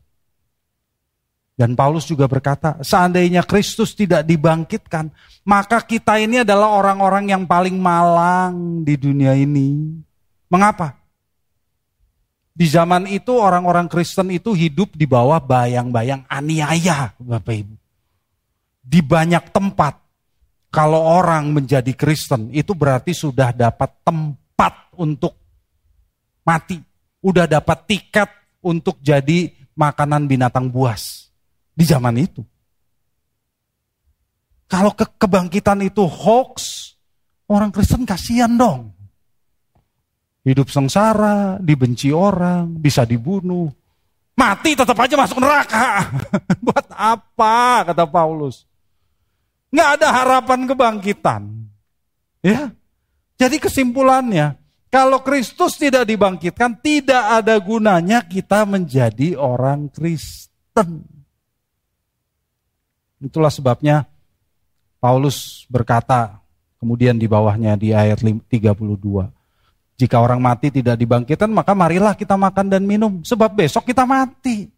Dan 1.58 1.74
Paulus 1.74 2.06
juga 2.06 2.30
berkata, 2.30 2.78
seandainya 2.86 3.42
Kristus 3.42 3.98
tidak 3.98 4.30
dibangkitkan, 4.30 5.10
maka 5.42 5.82
kita 5.82 6.22
ini 6.22 6.46
adalah 6.46 6.70
orang-orang 6.70 7.34
yang 7.34 7.50
paling 7.50 7.74
malang 7.82 8.86
di 8.86 8.94
dunia 8.94 9.34
ini. 9.34 9.98
Mengapa? 10.54 11.02
Di 12.54 12.70
zaman 12.70 13.10
itu 13.10 13.34
orang-orang 13.34 13.90
Kristen 13.90 14.30
itu 14.30 14.54
hidup 14.54 14.94
di 14.94 15.10
bawah 15.10 15.42
bayang-bayang 15.42 16.30
aniaya, 16.30 17.18
Bapak 17.18 17.56
Ibu. 17.66 17.76
Di 18.86 19.02
banyak 19.02 19.50
tempat 19.50 19.98
kalau 20.70 21.02
orang 21.02 21.50
menjadi 21.58 21.90
Kristen 21.98 22.54
itu 22.54 22.78
berarti 22.78 23.18
sudah 23.18 23.50
dapat 23.50 23.90
tempat 24.06 24.94
untuk 24.94 25.34
mati. 26.46 26.89
Udah 27.20 27.46
dapat 27.46 27.84
tiket 27.88 28.30
untuk 28.64 29.00
jadi 29.04 29.52
makanan 29.76 30.28
binatang 30.28 30.68
buas 30.68 31.32
di 31.76 31.88
zaman 31.88 32.16
itu. 32.20 32.44
Kalau 34.70 34.94
ke 34.94 35.08
kebangkitan 35.18 35.82
itu 35.82 36.06
hoax, 36.06 36.94
orang 37.50 37.74
Kristen 37.74 38.06
kasihan 38.06 38.54
dong. 38.54 38.94
Hidup 40.46 40.70
sengsara, 40.70 41.58
dibenci 41.58 42.14
orang, 42.14 42.78
bisa 42.78 43.04
dibunuh. 43.04 43.74
Mati 44.38 44.78
tetap 44.78 44.96
aja 44.96 45.20
masuk 45.20 45.42
neraka. 45.42 46.08
Buat 46.66 46.88
apa, 46.96 47.92
kata 47.92 48.06
Paulus. 48.08 48.64
Nggak 49.74 49.90
ada 50.00 50.08
harapan 50.16 50.60
kebangkitan. 50.70 51.42
Ya. 52.40 52.72
Jadi 53.36 53.58
kesimpulannya, 53.60 54.56
kalau 54.90 55.22
Kristus 55.22 55.78
tidak 55.78 56.10
dibangkitkan, 56.10 56.82
tidak 56.82 57.22
ada 57.22 57.54
gunanya 57.62 58.26
kita 58.26 58.66
menjadi 58.66 59.38
orang 59.38 59.86
Kristen. 59.94 61.06
Itulah 63.22 63.54
sebabnya 63.54 64.10
Paulus 64.98 65.70
berkata, 65.70 66.42
kemudian 66.82 67.22
di 67.22 67.30
bawahnya 67.30 67.78
di 67.78 67.94
ayat 67.94 68.18
32. 68.26 68.50
Jika 70.00 70.18
orang 70.18 70.42
mati 70.42 70.74
tidak 70.74 70.98
dibangkitkan, 70.98 71.52
maka 71.54 71.78
marilah 71.78 72.18
kita 72.18 72.34
makan 72.34 72.72
dan 72.72 72.82
minum. 72.82 73.22
Sebab 73.22 73.52
besok 73.52 73.86
kita 73.86 74.10
mati. 74.10 74.72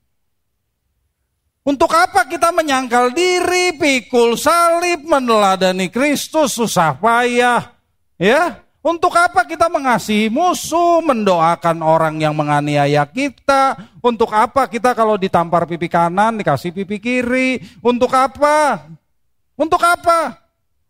Untuk 1.61 1.93
apa 1.93 2.25
kita 2.25 2.49
menyangkal 2.49 3.13
diri, 3.13 3.77
pikul 3.77 4.33
salib, 4.33 5.05
meneladani 5.05 5.93
Kristus, 5.93 6.57
susah 6.57 6.97
payah. 6.97 7.77
Ya, 8.17 8.60
untuk 8.81 9.13
apa 9.13 9.45
kita 9.45 9.69
mengasihi 9.69 10.27
musuh, 10.33 11.05
mendoakan 11.05 11.85
orang 11.85 12.17
yang 12.17 12.33
menganiaya 12.33 13.05
kita? 13.05 13.77
Untuk 14.01 14.33
apa 14.33 14.65
kita 14.65 14.97
kalau 14.97 15.15
ditampar 15.21 15.69
pipi 15.69 15.85
kanan, 15.85 16.41
dikasih 16.41 16.73
pipi 16.73 16.97
kiri? 16.97 17.61
Untuk 17.85 18.09
apa? 18.13 18.89
Untuk 19.53 19.81
apa? 19.85 20.41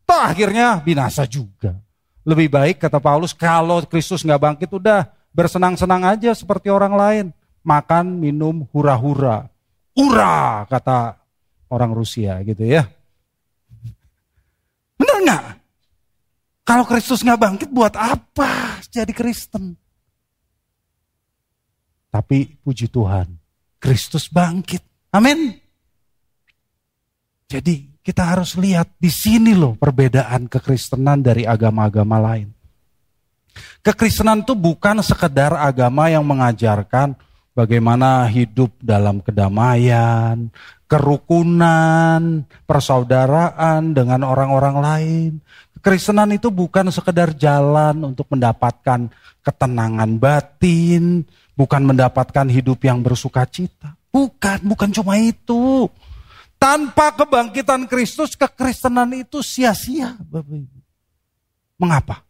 Toh 0.07 0.21
akhirnya 0.23 0.79
binasa 0.79 1.27
juga. 1.27 1.75
Lebih 2.23 2.47
baik 2.47 2.81
kata 2.81 3.03
Paulus, 3.03 3.35
kalau 3.35 3.83
Kristus 3.83 4.23
nggak 4.23 4.41
bangkit 4.41 4.69
udah 4.71 5.11
bersenang-senang 5.35 6.07
aja 6.07 6.31
seperti 6.31 6.71
orang 6.71 6.95
lain. 6.95 7.25
Makan, 7.61 8.17
minum, 8.17 8.65
hura-hura 8.73 9.51
Ura 9.91 10.63
kata 10.71 11.19
orang 11.67 11.91
Rusia 11.91 12.39
gitu 12.47 12.63
ya. 12.63 12.87
Benar 14.95 15.17
nggak? 15.27 15.43
Kalau 16.71 16.87
Kristus 16.87 17.19
nggak 17.19 17.35
bangkit 17.43 17.69
buat 17.75 17.91
apa 17.99 18.79
jadi 18.87 19.11
Kristen? 19.11 19.75
Tapi 22.07 22.63
puji 22.63 22.87
Tuhan, 22.87 23.27
Kristus 23.75 24.31
bangkit. 24.31 24.79
Amin. 25.11 25.51
Jadi 27.51 27.99
kita 27.99 28.23
harus 28.23 28.55
lihat 28.55 28.87
di 28.95 29.11
sini 29.11 29.51
loh 29.51 29.75
perbedaan 29.75 30.47
kekristenan 30.47 31.19
dari 31.19 31.43
agama-agama 31.43 32.23
lain. 32.23 32.47
Kekristenan 33.83 34.47
itu 34.47 34.55
bukan 34.55 35.03
sekedar 35.03 35.51
agama 35.51 36.07
yang 36.07 36.23
mengajarkan 36.23 37.19
bagaimana 37.51 38.23
hidup 38.31 38.71
dalam 38.79 39.19
kedamaian, 39.19 40.47
kerukunan, 40.87 42.47
persaudaraan 42.63 43.91
dengan 43.91 44.23
orang-orang 44.23 44.75
lain. 44.79 45.31
Kekristenan 45.81 46.29
itu 46.37 46.53
bukan 46.53 46.93
sekedar 46.93 47.33
jalan 47.33 48.13
untuk 48.13 48.29
mendapatkan 48.29 49.09
ketenangan 49.41 50.13
batin, 50.21 51.25
bukan 51.57 51.81
mendapatkan 51.89 52.45
hidup 52.53 52.85
yang 52.85 53.01
bersuka 53.01 53.49
cita. 53.49 53.97
Bukan, 54.13 54.61
bukan 54.61 54.93
cuma 54.93 55.17
itu. 55.17 55.89
Tanpa 56.61 57.17
kebangkitan 57.17 57.89
Kristus, 57.89 58.37
kekristenan 58.37 59.09
itu 59.25 59.41
sia-sia. 59.41 60.13
Mengapa? 61.81 62.21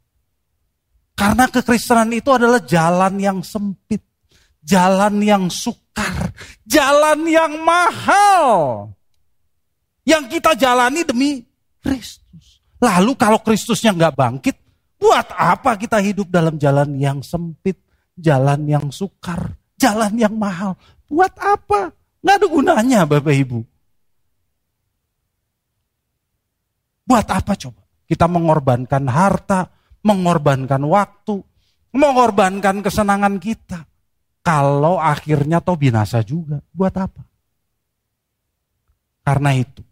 Karena 1.11 1.43
kekristenan 1.51 2.07
itu 2.15 2.31
adalah 2.31 2.63
jalan 2.63 3.19
yang 3.19 3.43
sempit, 3.43 3.99
jalan 4.63 5.19
yang 5.19 5.51
sukar, 5.51 6.31
jalan 6.63 7.27
yang 7.27 7.59
mahal. 7.67 8.47
Yang 10.07 10.39
kita 10.39 10.55
jalani 10.55 11.03
demi 11.03 11.43
Kristus. 11.83 12.20
Lalu 12.81 13.13
kalau 13.13 13.37
Kristusnya 13.45 13.93
nggak 13.93 14.17
bangkit, 14.17 14.55
buat 14.97 15.29
apa 15.37 15.77
kita 15.77 16.01
hidup 16.01 16.33
dalam 16.33 16.57
jalan 16.57 16.97
yang 16.97 17.21
sempit, 17.21 17.77
jalan 18.17 18.65
yang 18.65 18.89
sukar, 18.89 19.53
jalan 19.77 20.17
yang 20.17 20.33
mahal? 20.33 20.73
Buat 21.05 21.37
apa? 21.37 21.93
Nggak 22.25 22.35
ada 22.41 22.47
gunanya 22.49 22.99
Bapak 23.05 23.33
Ibu. 23.37 23.59
Buat 27.05 27.27
apa 27.29 27.53
coba? 27.53 27.81
Kita 28.09 28.25
mengorbankan 28.25 29.05
harta, 29.09 29.69
mengorbankan 30.01 30.81
waktu, 30.89 31.37
mengorbankan 31.93 32.81
kesenangan 32.81 33.37
kita. 33.37 33.85
Kalau 34.41 34.97
akhirnya 34.97 35.61
toh 35.61 35.77
binasa 35.77 36.25
juga, 36.25 36.65
buat 36.73 36.93
apa? 36.97 37.21
Karena 39.21 39.53
itu, 39.53 39.85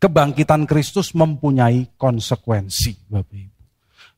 kebangkitan 0.00 0.64
Kristus 0.64 1.12
mempunyai 1.12 1.92
konsekuensi, 2.00 3.06
Bapak 3.06 3.36
Ibu. 3.36 3.60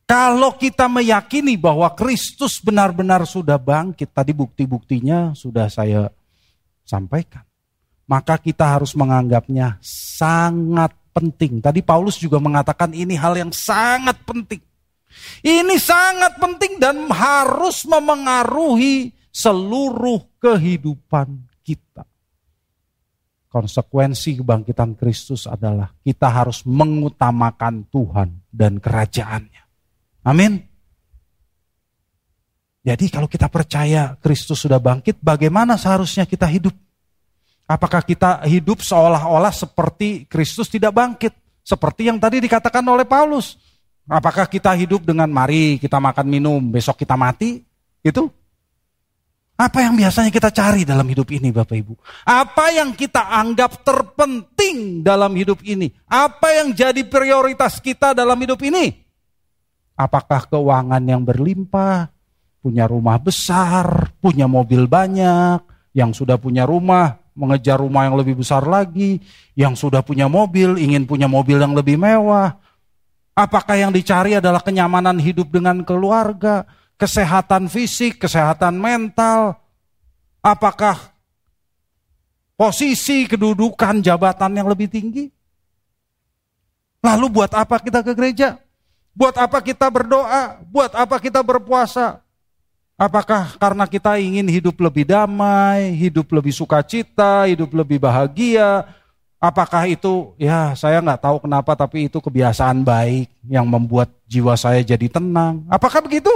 Kalau 0.06 0.54
kita 0.54 0.86
meyakini 0.86 1.58
bahwa 1.58 1.88
Kristus 1.96 2.62
benar-benar 2.62 3.26
sudah 3.26 3.56
bangkit, 3.58 4.12
tadi 4.12 4.30
bukti-buktinya 4.36 5.34
sudah 5.34 5.66
saya 5.66 6.06
sampaikan. 6.86 7.42
Maka 8.06 8.36
kita 8.36 8.76
harus 8.76 8.92
menganggapnya 8.92 9.80
sangat 9.82 10.92
penting. 11.16 11.64
Tadi 11.64 11.80
Paulus 11.80 12.20
juga 12.20 12.36
mengatakan 12.42 12.92
ini 12.92 13.16
hal 13.16 13.40
yang 13.40 13.52
sangat 13.54 14.20
penting. 14.26 14.60
Ini 15.40 15.76
sangat 15.80 16.36
penting 16.36 16.76
dan 16.76 17.08
harus 17.08 17.84
memengaruhi 17.88 19.16
seluruh 19.32 20.28
kehidupan. 20.40 21.51
Konsekuensi 23.52 24.40
kebangkitan 24.40 24.96
Kristus 24.96 25.44
adalah 25.44 25.92
kita 26.00 26.24
harus 26.32 26.64
mengutamakan 26.64 27.84
Tuhan 27.92 28.48
dan 28.48 28.80
kerajaannya. 28.80 29.62
Amin. 30.24 30.56
Jadi 32.80 33.12
kalau 33.12 33.28
kita 33.28 33.52
percaya 33.52 34.16
Kristus 34.24 34.64
sudah 34.64 34.80
bangkit, 34.80 35.20
bagaimana 35.20 35.76
seharusnya 35.76 36.24
kita 36.24 36.48
hidup? 36.48 36.72
Apakah 37.68 38.00
kita 38.00 38.40
hidup 38.48 38.80
seolah-olah 38.80 39.52
seperti 39.52 40.24
Kristus 40.24 40.72
tidak 40.72 40.96
bangkit? 40.96 41.36
Seperti 41.60 42.08
yang 42.08 42.16
tadi 42.16 42.40
dikatakan 42.40 42.82
oleh 42.88 43.04
Paulus. 43.04 43.60
Apakah 44.08 44.48
kita 44.48 44.72
hidup 44.74 45.04
dengan 45.04 45.28
mari 45.28 45.76
kita 45.76 46.00
makan 46.00 46.24
minum, 46.24 46.58
besok 46.58 46.98
kita 47.04 47.20
mati? 47.20 47.60
Itu? 48.00 48.32
Apa 49.62 49.86
yang 49.86 49.94
biasanya 49.94 50.34
kita 50.34 50.50
cari 50.50 50.82
dalam 50.82 51.06
hidup 51.06 51.30
ini 51.30 51.54
Bapak 51.54 51.78
Ibu? 51.78 51.94
Apa 52.26 52.74
yang 52.74 52.98
kita 52.98 53.30
anggap 53.30 53.86
terpenting 53.86 55.06
dalam 55.06 55.30
hidup 55.38 55.62
ini? 55.62 55.94
Apa 56.10 56.50
yang 56.58 56.74
jadi 56.74 57.06
prioritas 57.06 57.78
kita 57.78 58.10
dalam 58.10 58.34
hidup 58.42 58.58
ini? 58.66 58.90
Apakah 59.94 60.50
keuangan 60.50 60.98
yang 61.06 61.22
berlimpah, 61.22 62.10
punya 62.58 62.90
rumah 62.90 63.22
besar, 63.22 64.10
punya 64.18 64.50
mobil 64.50 64.90
banyak, 64.90 65.62
yang 65.94 66.10
sudah 66.10 66.34
punya 66.42 66.66
rumah 66.66 67.22
mengejar 67.32 67.80
rumah 67.80 68.04
yang 68.04 68.18
lebih 68.18 68.42
besar 68.42 68.66
lagi, 68.66 69.22
yang 69.54 69.78
sudah 69.78 70.02
punya 70.02 70.26
mobil, 70.26 70.74
ingin 70.74 71.06
punya 71.06 71.30
mobil 71.30 71.62
yang 71.62 71.72
lebih 71.72 71.96
mewah. 71.96 72.58
Apakah 73.32 73.78
yang 73.78 73.94
dicari 73.94 74.36
adalah 74.36 74.60
kenyamanan 74.60 75.16
hidup 75.16 75.48
dengan 75.48 75.80
keluarga, 75.86 76.68
kesehatan 77.02 77.66
fisik, 77.66 78.22
kesehatan 78.22 78.78
mental? 78.78 79.58
Apakah 80.38 80.94
posisi, 82.54 83.26
kedudukan, 83.26 83.98
jabatan 83.98 84.54
yang 84.54 84.70
lebih 84.70 84.86
tinggi? 84.86 85.26
Lalu 87.02 87.26
buat 87.42 87.50
apa 87.50 87.82
kita 87.82 88.06
ke 88.06 88.14
gereja? 88.14 88.62
Buat 89.18 89.34
apa 89.34 89.58
kita 89.58 89.90
berdoa? 89.90 90.62
Buat 90.70 90.94
apa 90.94 91.18
kita 91.18 91.42
berpuasa? 91.42 92.22
Apakah 92.94 93.58
karena 93.58 93.82
kita 93.90 94.22
ingin 94.22 94.46
hidup 94.46 94.78
lebih 94.78 95.02
damai, 95.02 95.90
hidup 95.98 96.30
lebih 96.30 96.54
sukacita, 96.54 97.50
hidup 97.50 97.74
lebih 97.74 97.98
bahagia? 97.98 98.86
Apakah 99.42 99.90
itu, 99.90 100.38
ya 100.38 100.70
saya 100.78 101.02
nggak 101.02 101.18
tahu 101.18 101.42
kenapa, 101.42 101.74
tapi 101.74 102.06
itu 102.06 102.22
kebiasaan 102.22 102.86
baik 102.86 103.26
yang 103.50 103.66
membuat 103.66 104.06
jiwa 104.30 104.54
saya 104.54 104.86
jadi 104.86 105.10
tenang. 105.10 105.66
Apakah 105.66 105.98
begitu? 105.98 106.30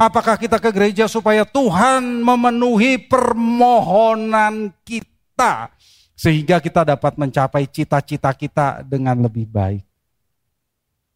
Apakah 0.00 0.40
kita 0.40 0.56
ke 0.56 0.72
gereja 0.72 1.04
supaya 1.04 1.44
Tuhan 1.44 2.24
memenuhi 2.24 2.96
permohonan 3.04 4.72
kita, 4.80 5.68
sehingga 6.16 6.56
kita 6.56 6.88
dapat 6.88 7.20
mencapai 7.20 7.68
cita-cita 7.68 8.32
kita 8.32 8.80
dengan 8.80 9.20
lebih 9.20 9.44
baik? 9.44 9.84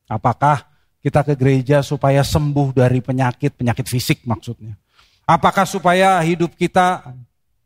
Apakah 0.05 0.69
kita 1.05 1.21
ke 1.21 1.37
gereja 1.37 1.85
supaya 1.85 2.25
sembuh 2.25 2.73
dari 2.73 3.05
penyakit, 3.05 3.61
penyakit 3.61 3.85
fisik 3.85 4.25
maksudnya. 4.25 4.73
Apakah 5.29 5.69
supaya 5.69 6.17
hidup 6.25 6.57
kita 6.57 7.13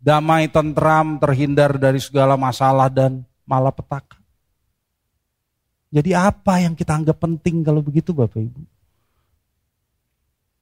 damai, 0.02 0.50
tentram, 0.50 1.22
terhindar 1.22 1.78
dari 1.78 2.02
segala 2.02 2.34
masalah 2.34 2.90
dan 2.90 3.22
malapetaka? 3.46 4.18
Jadi 5.90 6.18
apa 6.18 6.62
yang 6.62 6.74
kita 6.74 6.98
anggap 6.98 7.22
penting 7.22 7.62
kalau 7.62 7.78
begitu 7.78 8.10
Bapak 8.10 8.42
Ibu? 8.42 8.77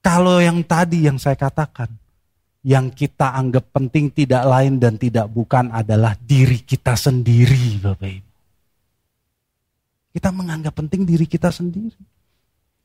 Kalau 0.07 0.39
yang 0.39 0.63
tadi 0.63 1.11
yang 1.11 1.19
saya 1.19 1.35
katakan, 1.35 1.91
yang 2.63 2.95
kita 2.95 3.35
anggap 3.35 3.75
penting 3.75 4.15
tidak 4.15 4.47
lain 4.47 4.79
dan 4.79 4.95
tidak 4.95 5.27
bukan 5.27 5.67
adalah 5.75 6.15
diri 6.15 6.63
kita 6.63 6.95
sendiri 6.95 7.83
Bapak 7.83 8.07
Ibu. 8.07 8.31
Kita 10.15 10.31
menganggap 10.31 10.79
penting 10.79 11.03
diri 11.03 11.27
kita 11.27 11.51
sendiri. 11.51 11.99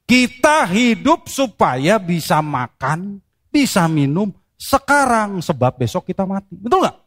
Kita 0.10 0.66
hidup 0.66 1.30
supaya 1.30 2.02
bisa 2.02 2.42
makan, 2.42 3.22
bisa 3.54 3.86
minum 3.86 4.34
sekarang 4.58 5.46
sebab 5.46 5.78
besok 5.78 6.10
kita 6.10 6.26
mati. 6.26 6.58
Betul 6.58 6.90
nggak? 6.90 6.98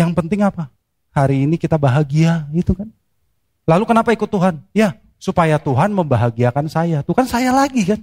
Yang 0.00 0.10
penting 0.16 0.40
apa? 0.48 0.72
Hari 1.12 1.44
ini 1.44 1.60
kita 1.60 1.76
bahagia, 1.76 2.48
itu 2.56 2.72
kan. 2.72 2.88
Lalu 3.68 3.84
kenapa 3.84 4.16
ikut 4.16 4.32
Tuhan? 4.32 4.64
Ya, 4.72 5.03
supaya 5.24 5.56
Tuhan 5.56 5.96
membahagiakan 5.96 6.68
saya. 6.68 7.00
Tuh 7.00 7.16
kan 7.16 7.24
saya 7.24 7.48
lagi 7.48 7.80
kan. 7.88 8.00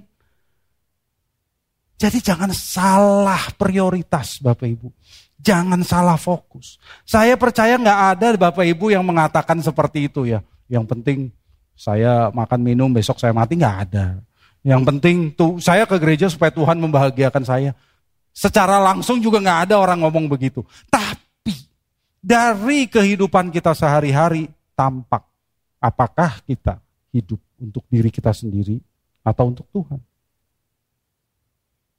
Jadi 2.02 2.18
jangan 2.18 2.50
salah 2.50 3.46
prioritas 3.54 4.42
Bapak 4.42 4.66
Ibu. 4.66 4.90
Jangan 5.38 5.86
salah 5.86 6.18
fokus. 6.18 6.82
Saya 7.06 7.38
percaya 7.38 7.78
nggak 7.78 8.00
ada 8.18 8.26
Bapak 8.34 8.66
Ibu 8.66 8.90
yang 8.90 9.06
mengatakan 9.06 9.62
seperti 9.62 10.10
itu 10.10 10.26
ya. 10.26 10.42
Yang 10.66 10.84
penting 10.90 11.18
saya 11.78 12.34
makan 12.34 12.58
minum 12.58 12.90
besok 12.90 13.22
saya 13.22 13.30
mati 13.30 13.54
nggak 13.54 13.76
ada. 13.86 14.18
Yang 14.66 14.82
penting 14.82 15.16
tuh 15.30 15.62
saya 15.62 15.86
ke 15.86 15.94
gereja 16.02 16.26
supaya 16.26 16.50
Tuhan 16.50 16.74
membahagiakan 16.82 17.46
saya. 17.46 17.70
Secara 18.34 18.82
langsung 18.82 19.22
juga 19.22 19.38
nggak 19.38 19.70
ada 19.70 19.78
orang 19.78 20.02
ngomong 20.02 20.26
begitu. 20.26 20.66
Tapi 20.90 21.54
dari 22.18 22.90
kehidupan 22.90 23.54
kita 23.54 23.78
sehari-hari 23.78 24.50
tampak 24.74 25.22
apakah 25.78 26.42
kita 26.42 26.82
hidup 27.12 27.38
untuk 27.60 27.84
diri 27.86 28.08
kita 28.08 28.32
sendiri 28.32 28.80
atau 29.22 29.52
untuk 29.52 29.68
Tuhan. 29.70 30.00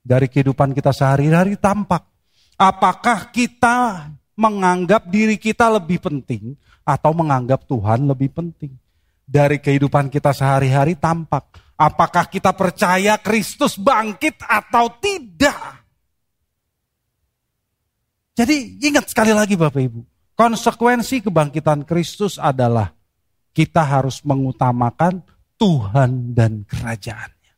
Dari 0.03 0.27
kehidupan 0.27 0.75
kita 0.75 0.91
sehari-hari 0.91 1.55
tampak 1.55 2.03
apakah 2.59 3.31
kita 3.31 4.09
menganggap 4.35 5.07
diri 5.07 5.39
kita 5.39 5.71
lebih 5.71 6.03
penting 6.03 6.59
atau 6.83 7.15
menganggap 7.15 7.63
Tuhan 7.63 8.03
lebih 8.03 8.35
penting 8.35 8.75
dari 9.23 9.63
kehidupan 9.63 10.11
kita 10.11 10.35
sehari-hari 10.35 10.99
tampak 10.99 11.63
Apakah 11.73 12.29
kita 12.29 12.53
percaya 12.53 13.17
Kristus 13.17 13.81
bangkit 13.81 14.37
atau 14.45 14.93
tidak? 15.01 15.83
Jadi 18.33 18.81
ingat 18.81 19.09
sekali 19.09 19.33
lagi 19.33 19.57
Bapak 19.57 19.81
Ibu, 19.81 20.01
konsekuensi 20.37 21.21
kebangkitan 21.21 21.85
Kristus 21.85 22.37
adalah 22.37 22.93
kita 23.53 23.85
harus 23.85 24.19
mengutamakan 24.25 25.21
Tuhan 25.55 26.33
dan 26.33 26.65
kerajaannya. 26.65 27.53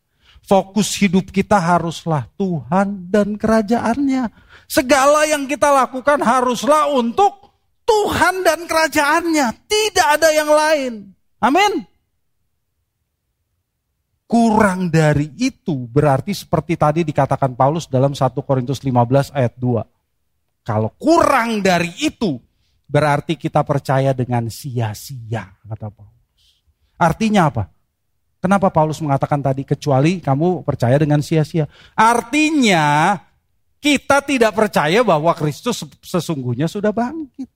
Fokus 0.46 0.94
hidup 1.02 1.34
kita 1.34 1.58
haruslah 1.58 2.30
Tuhan 2.38 3.10
dan 3.10 3.34
kerajaannya. 3.34 4.30
Segala 4.70 5.26
yang 5.26 5.50
kita 5.50 5.74
lakukan 5.74 6.22
haruslah 6.22 6.94
untuk 6.94 7.50
Tuhan 7.82 8.46
dan 8.46 8.70
kerajaannya. 8.70 9.48
Tidak 9.66 10.08
ada 10.20 10.30
yang 10.30 10.52
lain. 10.52 10.94
Amin 11.42 11.96
kurang 14.26 14.90
dari 14.90 15.32
itu 15.38 15.86
berarti 15.88 16.34
seperti 16.34 16.74
tadi 16.76 17.02
dikatakan 17.06 17.54
Paulus 17.54 17.86
dalam 17.86 18.12
1 18.12 18.34
Korintus 18.42 18.82
15 18.82 19.32
ayat 19.32 19.54
2. 19.56 20.66
Kalau 20.66 20.90
kurang 20.98 21.62
dari 21.62 21.94
itu 22.02 22.42
berarti 22.86 23.36
kita 23.36 23.66
percaya 23.66 24.14
dengan 24.14 24.50
sia-sia 24.50 25.50
kata 25.66 25.90
Paulus. 25.90 26.46
Artinya 26.96 27.52
apa? 27.52 27.64
Kenapa 28.40 28.70
Paulus 28.70 29.02
mengatakan 29.02 29.42
tadi 29.42 29.66
kecuali 29.66 30.22
kamu 30.22 30.62
percaya 30.62 31.02
dengan 31.02 31.20
sia-sia? 31.20 31.66
Artinya 31.98 33.18
kita 33.82 34.22
tidak 34.22 34.54
percaya 34.54 35.02
bahwa 35.02 35.34
Kristus 35.34 35.82
sesungguhnya 36.06 36.70
sudah 36.70 36.94
bangkit. 36.94 37.50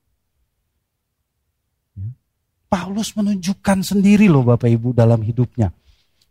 Paulus 2.70 3.14
menunjukkan 3.18 3.82
sendiri 3.82 4.30
loh 4.30 4.46
Bapak 4.46 4.70
Ibu 4.70 4.94
dalam 4.94 5.18
hidupnya 5.26 5.74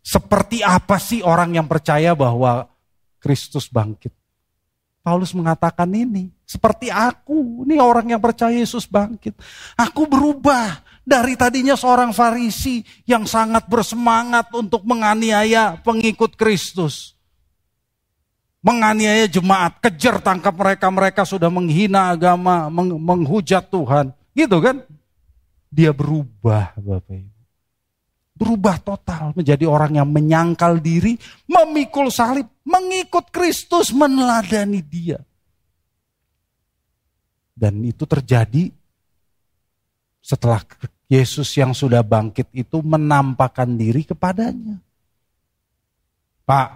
seperti 0.00 0.64
apa 0.64 0.96
sih 0.96 1.20
orang 1.20 1.52
yang 1.52 1.68
percaya 1.68 2.16
bahwa 2.16 2.64
Kristus 3.20 3.68
bangkit? 3.68 4.12
Paulus 5.00 5.32
mengatakan 5.32 5.88
ini, 5.96 6.28
seperti 6.44 6.92
aku, 6.92 7.64
ini 7.64 7.80
orang 7.80 8.12
yang 8.12 8.20
percaya 8.20 8.52
Yesus 8.52 8.84
bangkit. 8.84 9.32
Aku 9.80 10.04
berubah 10.04 10.84
dari 11.00 11.40
tadinya 11.40 11.72
seorang 11.72 12.12
Farisi 12.12 12.84
yang 13.08 13.24
sangat 13.24 13.64
bersemangat 13.64 14.52
untuk 14.52 14.84
menganiaya 14.84 15.80
pengikut 15.80 16.36
Kristus. 16.36 17.16
Menganiaya 18.60 19.24
jemaat, 19.24 19.80
kejar 19.80 20.20
tangkap 20.20 20.52
mereka, 20.52 20.92
mereka 20.92 21.22
sudah 21.24 21.48
menghina 21.48 22.12
agama, 22.12 22.68
menghujat 23.00 23.72
Tuhan. 23.72 24.12
Gitu 24.36 24.60
kan? 24.60 24.84
Dia 25.72 25.96
berubah 25.96 26.76
Bapak 26.76 27.08
Ibu 27.08 27.39
berubah 28.40 28.80
total 28.80 29.36
menjadi 29.36 29.68
orang 29.68 30.00
yang 30.00 30.08
menyangkal 30.08 30.80
diri, 30.80 31.12
memikul 31.44 32.08
salib, 32.08 32.48
mengikut 32.64 33.28
Kristus, 33.28 33.92
meneladani 33.92 34.80
dia. 34.80 35.20
Dan 37.52 37.84
itu 37.84 38.08
terjadi 38.08 38.72
setelah 40.24 40.64
Yesus 41.04 41.52
yang 41.60 41.76
sudah 41.76 42.00
bangkit 42.00 42.48
itu 42.56 42.80
menampakkan 42.80 43.76
diri 43.76 44.08
kepadanya. 44.08 44.80
Pak, 46.48 46.68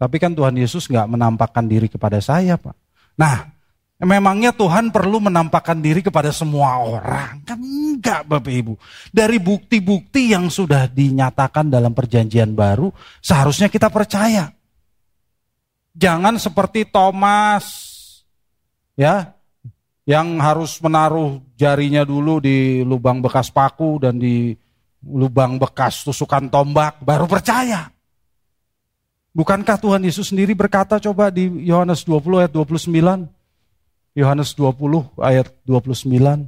tapi 0.00 0.16
kan 0.16 0.32
Tuhan 0.32 0.56
Yesus 0.56 0.88
nggak 0.88 1.06
menampakkan 1.06 1.68
diri 1.68 1.92
kepada 1.92 2.16
saya, 2.24 2.56
Pak. 2.56 2.72
Nah, 3.20 3.53
Memangnya 4.02 4.50
Tuhan 4.50 4.90
perlu 4.90 5.22
menampakkan 5.22 5.78
diri 5.78 6.02
kepada 6.02 6.34
semua 6.34 6.82
orang? 6.82 7.46
Kan 7.46 7.62
enggak 7.62 8.26
Bapak 8.26 8.50
Ibu. 8.50 8.74
Dari 9.14 9.38
bukti-bukti 9.38 10.34
yang 10.34 10.50
sudah 10.50 10.90
dinyatakan 10.90 11.70
dalam 11.70 11.94
perjanjian 11.94 12.58
baru, 12.58 12.90
seharusnya 13.22 13.70
kita 13.70 13.86
percaya. 13.94 14.50
Jangan 15.94 16.42
seperti 16.42 16.90
Thomas, 16.90 17.70
ya, 18.98 19.30
yang 20.02 20.42
harus 20.42 20.82
menaruh 20.82 21.38
jarinya 21.54 22.02
dulu 22.02 22.42
di 22.42 22.82
lubang 22.82 23.22
bekas 23.22 23.54
paku 23.54 24.02
dan 24.02 24.18
di 24.18 24.58
lubang 25.06 25.54
bekas 25.54 26.02
tusukan 26.02 26.50
tombak, 26.50 26.98
baru 26.98 27.30
percaya. 27.30 27.94
Bukankah 29.34 29.78
Tuhan 29.78 30.02
Yesus 30.02 30.34
sendiri 30.34 30.54
berkata 30.58 30.98
coba 30.98 31.30
di 31.30 31.46
Yohanes 31.66 32.02
20 32.02 32.42
ayat 32.42 32.52
29, 32.54 33.26
Yohanes 34.14 34.54
20 34.54 35.18
ayat 35.18 35.50
29. 35.66 36.46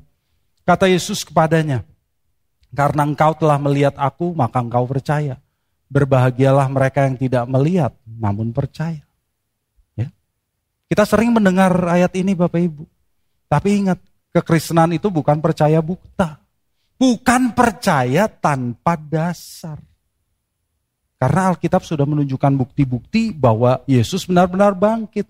Kata 0.62 0.86
Yesus 0.86 1.26
kepadanya, 1.26 1.82
karena 2.70 3.02
engkau 3.06 3.34
telah 3.34 3.58
melihat 3.58 3.94
aku, 3.98 4.34
maka 4.34 4.62
engkau 4.62 4.86
percaya. 4.86 5.38
Berbahagialah 5.86 6.66
mereka 6.66 7.06
yang 7.06 7.14
tidak 7.18 7.44
melihat, 7.46 7.94
namun 8.06 8.50
percaya. 8.50 9.02
Ya. 9.94 10.10
Kita 10.90 11.06
sering 11.06 11.30
mendengar 11.30 11.70
ayat 11.86 12.14
ini 12.18 12.34
Bapak 12.34 12.58
Ibu. 12.58 12.82
Tapi 13.46 13.68
ingat, 13.86 13.98
kekristenan 14.34 14.94
itu 14.94 15.10
bukan 15.10 15.38
percaya 15.38 15.78
bukta. 15.78 16.42
Bukan 16.98 17.54
percaya 17.54 18.26
tanpa 18.26 18.98
dasar. 18.98 19.78
Karena 21.16 21.48
Alkitab 21.54 21.80
sudah 21.80 22.04
menunjukkan 22.04 22.52
bukti-bukti 22.60 23.32
bahwa 23.32 23.80
Yesus 23.88 24.28
benar-benar 24.28 24.76
bangkit. 24.76 25.24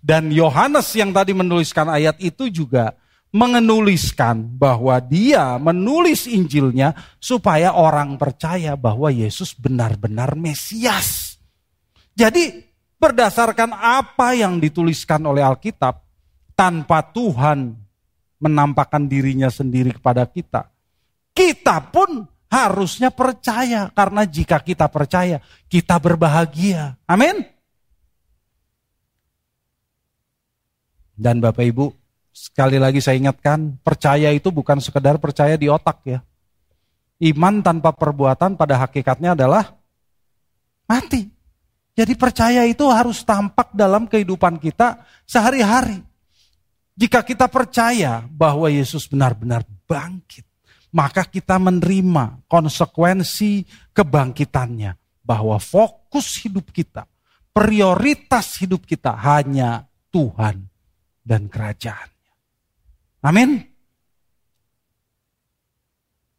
Dan 0.00 0.32
Yohanes 0.32 0.88
yang 0.96 1.12
tadi 1.12 1.36
menuliskan 1.36 1.92
ayat 1.92 2.16
itu 2.24 2.48
juga 2.48 2.96
menuliskan 3.30 4.42
bahwa 4.58 4.98
dia 4.98 5.54
menulis 5.60 6.26
Injilnya 6.26 6.96
supaya 7.22 7.76
orang 7.78 8.18
percaya 8.18 8.74
bahwa 8.74 9.12
Yesus 9.12 9.54
benar-benar 9.54 10.34
Mesias. 10.34 11.38
Jadi 12.16 12.64
berdasarkan 12.98 13.70
apa 13.76 14.34
yang 14.34 14.58
dituliskan 14.58 15.22
oleh 15.24 15.40
Alkitab, 15.46 16.04
tanpa 16.58 17.00
Tuhan 17.08 17.72
menampakkan 18.36 19.08
dirinya 19.08 19.48
sendiri 19.48 19.96
kepada 19.96 20.28
kita, 20.28 20.68
kita 21.32 21.88
pun 21.88 22.28
harusnya 22.52 23.08
percaya. 23.08 23.88
Karena 23.96 24.28
jika 24.28 24.60
kita 24.60 24.90
percaya, 24.92 25.40
kita 25.70 25.96
berbahagia. 25.96 27.00
Amin. 27.08 27.59
Dan 31.20 31.36
Bapak 31.44 31.60
Ibu, 31.60 31.92
sekali 32.32 32.80
lagi 32.80 33.04
saya 33.04 33.20
ingatkan, 33.20 33.76
percaya 33.84 34.32
itu 34.32 34.48
bukan 34.48 34.80
sekedar 34.80 35.20
percaya 35.20 35.60
di 35.60 35.68
otak 35.68 36.00
ya. 36.08 36.24
Iman 37.20 37.60
tanpa 37.60 37.92
perbuatan 37.92 38.56
pada 38.56 38.80
hakikatnya 38.80 39.36
adalah 39.36 39.76
mati. 40.88 41.28
Jadi 41.92 42.16
percaya 42.16 42.64
itu 42.64 42.88
harus 42.88 43.20
tampak 43.20 43.76
dalam 43.76 44.08
kehidupan 44.08 44.56
kita 44.56 45.04
sehari-hari. 45.28 46.00
Jika 46.96 47.20
kita 47.20 47.52
percaya 47.52 48.24
bahwa 48.24 48.72
Yesus 48.72 49.04
benar-benar 49.04 49.68
bangkit, 49.84 50.48
maka 50.88 51.28
kita 51.28 51.60
menerima 51.60 52.48
konsekuensi 52.48 53.68
kebangkitannya. 53.92 54.96
Bahwa 55.20 55.60
fokus 55.60 56.40
hidup 56.40 56.72
kita, 56.72 57.04
prioritas 57.52 58.56
hidup 58.56 58.88
kita 58.88 59.12
hanya 59.20 59.84
Tuhan 60.08 60.69
dan 61.30 61.46
kerajaannya. 61.46 62.32
Amin. 63.22 63.62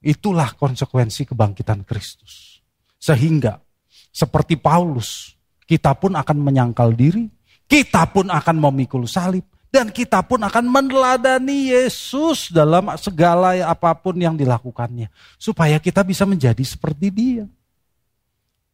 Itulah 0.03 0.51
konsekuensi 0.59 1.31
kebangkitan 1.31 1.87
Kristus. 1.87 2.59
Sehingga 2.99 3.63
seperti 4.11 4.59
Paulus, 4.59 5.39
kita 5.63 5.95
pun 5.95 6.19
akan 6.19 6.37
menyangkal 6.43 6.91
diri, 6.91 7.31
kita 7.71 8.03
pun 8.11 8.27
akan 8.27 8.57
memikul 8.59 9.07
salib, 9.07 9.47
dan 9.71 9.87
kita 9.87 10.19
pun 10.27 10.43
akan 10.43 10.67
meneladani 10.67 11.71
Yesus 11.71 12.51
dalam 12.51 12.91
segala 12.99 13.55
apa 13.63 13.95
pun 13.95 14.19
yang 14.19 14.35
dilakukannya. 14.35 15.07
Supaya 15.39 15.79
kita 15.79 16.03
bisa 16.03 16.27
menjadi 16.27 16.59
seperti 16.67 17.07
dia. 17.07 17.45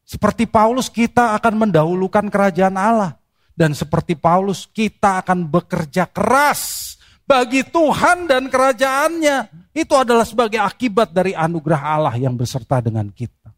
Seperti 0.08 0.50
Paulus 0.50 0.90
kita 0.90 1.38
akan 1.38 1.68
mendahulukan 1.68 2.26
kerajaan 2.32 2.80
Allah. 2.80 3.20
Dan 3.58 3.74
seperti 3.74 4.14
Paulus, 4.14 4.70
kita 4.70 5.26
akan 5.26 5.50
bekerja 5.50 6.06
keras 6.06 6.94
bagi 7.26 7.66
Tuhan 7.66 8.30
dan 8.30 8.54
kerajaannya. 8.54 9.50
Itu 9.74 9.98
adalah 9.98 10.30
sebagai 10.30 10.62
akibat 10.62 11.10
dari 11.10 11.34
anugerah 11.34 11.82
Allah 11.82 12.16
yang 12.22 12.38
beserta 12.38 12.78
dengan 12.78 13.10
kita. 13.10 13.50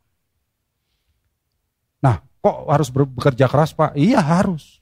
Nah, 2.00 2.16
kok 2.40 2.58
harus 2.72 2.88
bekerja 2.88 3.52
keras 3.52 3.76
Pak? 3.76 4.00
Iya 4.00 4.24
harus. 4.24 4.80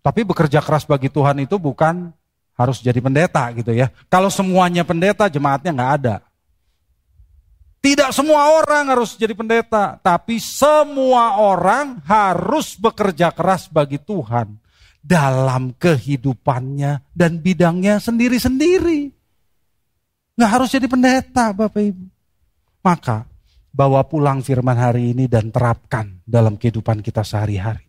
Tapi 0.00 0.24
bekerja 0.24 0.64
keras 0.64 0.88
bagi 0.88 1.12
Tuhan 1.12 1.44
itu 1.44 1.60
bukan 1.60 2.08
harus 2.56 2.80
jadi 2.80 2.98
pendeta 3.04 3.52
gitu 3.52 3.76
ya. 3.76 3.92
Kalau 4.08 4.32
semuanya 4.32 4.80
pendeta, 4.80 5.28
jemaatnya 5.28 5.76
nggak 5.76 5.92
ada. 6.00 6.14
Tidak 7.78 8.10
semua 8.10 8.58
orang 8.58 8.90
harus 8.90 9.14
jadi 9.14 9.38
pendeta, 9.38 10.02
tapi 10.02 10.42
semua 10.42 11.38
orang 11.38 12.02
harus 12.02 12.74
bekerja 12.74 13.30
keras 13.30 13.70
bagi 13.70 14.02
Tuhan 14.02 14.58
dalam 14.98 15.72
kehidupannya 15.78 17.14
dan 17.14 17.38
bidangnya 17.38 18.02
sendiri-sendiri. 18.02 19.14
Nggak 20.34 20.50
harus 20.50 20.68
jadi 20.74 20.86
pendeta, 20.90 21.54
Bapak 21.54 21.82
Ibu. 21.82 22.04
Maka 22.82 23.26
bawa 23.70 24.02
pulang 24.10 24.42
firman 24.42 24.74
hari 24.74 25.14
ini 25.14 25.30
dan 25.30 25.54
terapkan 25.54 26.18
dalam 26.26 26.58
kehidupan 26.58 26.98
kita 26.98 27.22
sehari-hari. 27.22 27.86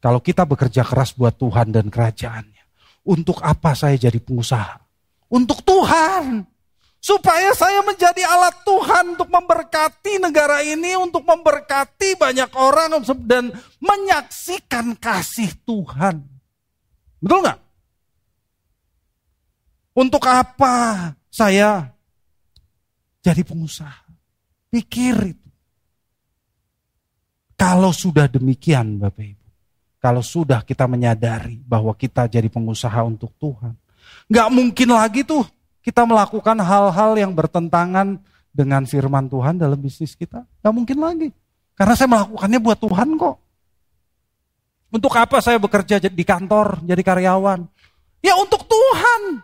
Kalau 0.00 0.18
kita 0.18 0.42
bekerja 0.42 0.82
keras 0.82 1.14
buat 1.14 1.36
Tuhan 1.38 1.70
dan 1.70 1.86
kerajaannya, 1.86 2.64
untuk 3.06 3.38
apa 3.44 3.76
saya 3.76 3.94
jadi 4.00 4.16
pengusaha? 4.18 4.80
Untuk 5.30 5.62
Tuhan. 5.62 6.42
Supaya 7.00 7.56
saya 7.56 7.80
menjadi 7.80 8.20
alat 8.28 8.60
Tuhan 8.60 9.16
untuk 9.16 9.32
memberkati 9.32 10.20
negara 10.20 10.60
ini, 10.60 10.92
untuk 11.00 11.24
memberkati 11.24 12.20
banyak 12.20 12.52
orang 12.60 13.00
dan 13.24 13.48
menyaksikan 13.80 14.92
kasih 15.00 15.48
Tuhan. 15.64 16.20
Betul 17.24 17.40
nggak? 17.40 17.60
Untuk 19.96 20.22
apa 20.28 21.08
saya 21.32 21.88
jadi 23.24 23.48
pengusaha? 23.48 24.04
Pikir 24.68 25.34
itu. 25.34 25.48
Kalau 27.56 27.92
sudah 27.92 28.28
demikian 28.28 29.00
Bapak 29.00 29.24
Ibu, 29.24 29.48
kalau 30.00 30.24
sudah 30.24 30.64
kita 30.64 30.88
menyadari 30.88 31.60
bahwa 31.64 31.92
kita 31.92 32.24
jadi 32.28 32.48
pengusaha 32.48 33.04
untuk 33.04 33.32
Tuhan, 33.36 33.76
nggak 34.32 34.48
mungkin 34.48 34.88
lagi 34.96 35.24
tuh 35.24 35.44
kita 35.90 36.06
melakukan 36.06 36.54
hal-hal 36.62 37.18
yang 37.18 37.34
bertentangan 37.34 38.22
dengan 38.54 38.86
firman 38.86 39.26
Tuhan 39.26 39.58
dalam 39.58 39.74
bisnis 39.74 40.14
kita. 40.14 40.46
Gak 40.62 40.70
mungkin 40.70 41.02
lagi. 41.02 41.28
Karena 41.74 41.98
saya 41.98 42.06
melakukannya 42.14 42.62
buat 42.62 42.78
Tuhan 42.78 43.18
kok. 43.18 43.36
Untuk 44.94 45.10
apa 45.18 45.42
saya 45.42 45.58
bekerja 45.58 45.98
di 45.98 46.22
kantor, 46.22 46.78
jadi 46.86 47.02
karyawan? 47.02 47.66
Ya 48.22 48.38
untuk 48.38 48.62
Tuhan. 48.70 49.42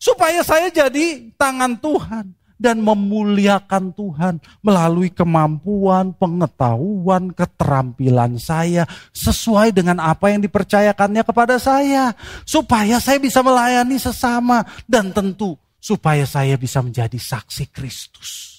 Supaya 0.00 0.40
saya 0.40 0.72
jadi 0.72 1.28
tangan 1.36 1.76
Tuhan 1.76 2.32
dan 2.56 2.80
memuliakan 2.80 3.92
Tuhan 3.92 4.40
melalui 4.64 5.12
kemampuan, 5.12 6.16
pengetahuan, 6.16 7.28
keterampilan 7.36 8.40
saya 8.40 8.88
sesuai 9.12 9.72
dengan 9.72 10.00
apa 10.00 10.32
yang 10.32 10.40
dipercayakannya 10.40 11.24
kepada 11.24 11.60
saya 11.60 12.16
supaya 12.48 12.96
saya 13.00 13.20
bisa 13.20 13.44
melayani 13.44 14.00
sesama 14.00 14.64
dan 14.88 15.12
tentu 15.12 15.60
supaya 15.84 16.24
saya 16.24 16.56
bisa 16.56 16.80
menjadi 16.80 17.20
saksi 17.20 17.68
Kristus. 17.68 18.56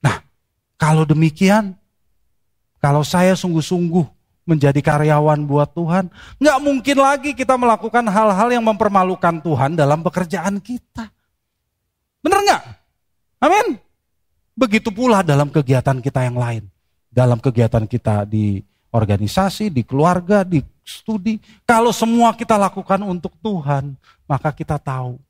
Nah, 0.00 0.24
kalau 0.80 1.04
demikian, 1.04 1.76
kalau 2.80 3.04
saya 3.04 3.36
sungguh-sungguh 3.36 4.08
menjadi 4.48 4.80
karyawan 4.80 5.44
buat 5.44 5.76
Tuhan, 5.76 6.08
nggak 6.40 6.58
mungkin 6.64 6.96
lagi 6.96 7.36
kita 7.36 7.60
melakukan 7.60 8.08
hal-hal 8.08 8.48
yang 8.56 8.64
mempermalukan 8.64 9.44
Tuhan 9.44 9.76
dalam 9.76 10.00
pekerjaan 10.00 10.64
kita. 10.64 11.12
Benar 12.24 12.40
nggak? 12.40 12.62
Amin. 13.44 13.76
Begitu 14.56 14.88
pula 14.96 15.20
dalam 15.20 15.52
kegiatan 15.52 16.00
kita 16.00 16.24
yang 16.24 16.40
lain. 16.40 16.64
Dalam 17.12 17.36
kegiatan 17.36 17.84
kita 17.84 18.24
di 18.24 18.64
organisasi, 18.96 19.68
di 19.68 19.84
keluarga, 19.84 20.40
di 20.40 20.64
studi. 20.80 21.36
Kalau 21.68 21.92
semua 21.92 22.32
kita 22.32 22.56
lakukan 22.56 23.04
untuk 23.04 23.36
Tuhan, 23.44 23.92
maka 24.24 24.48
kita 24.52 24.80
tahu 24.80 25.20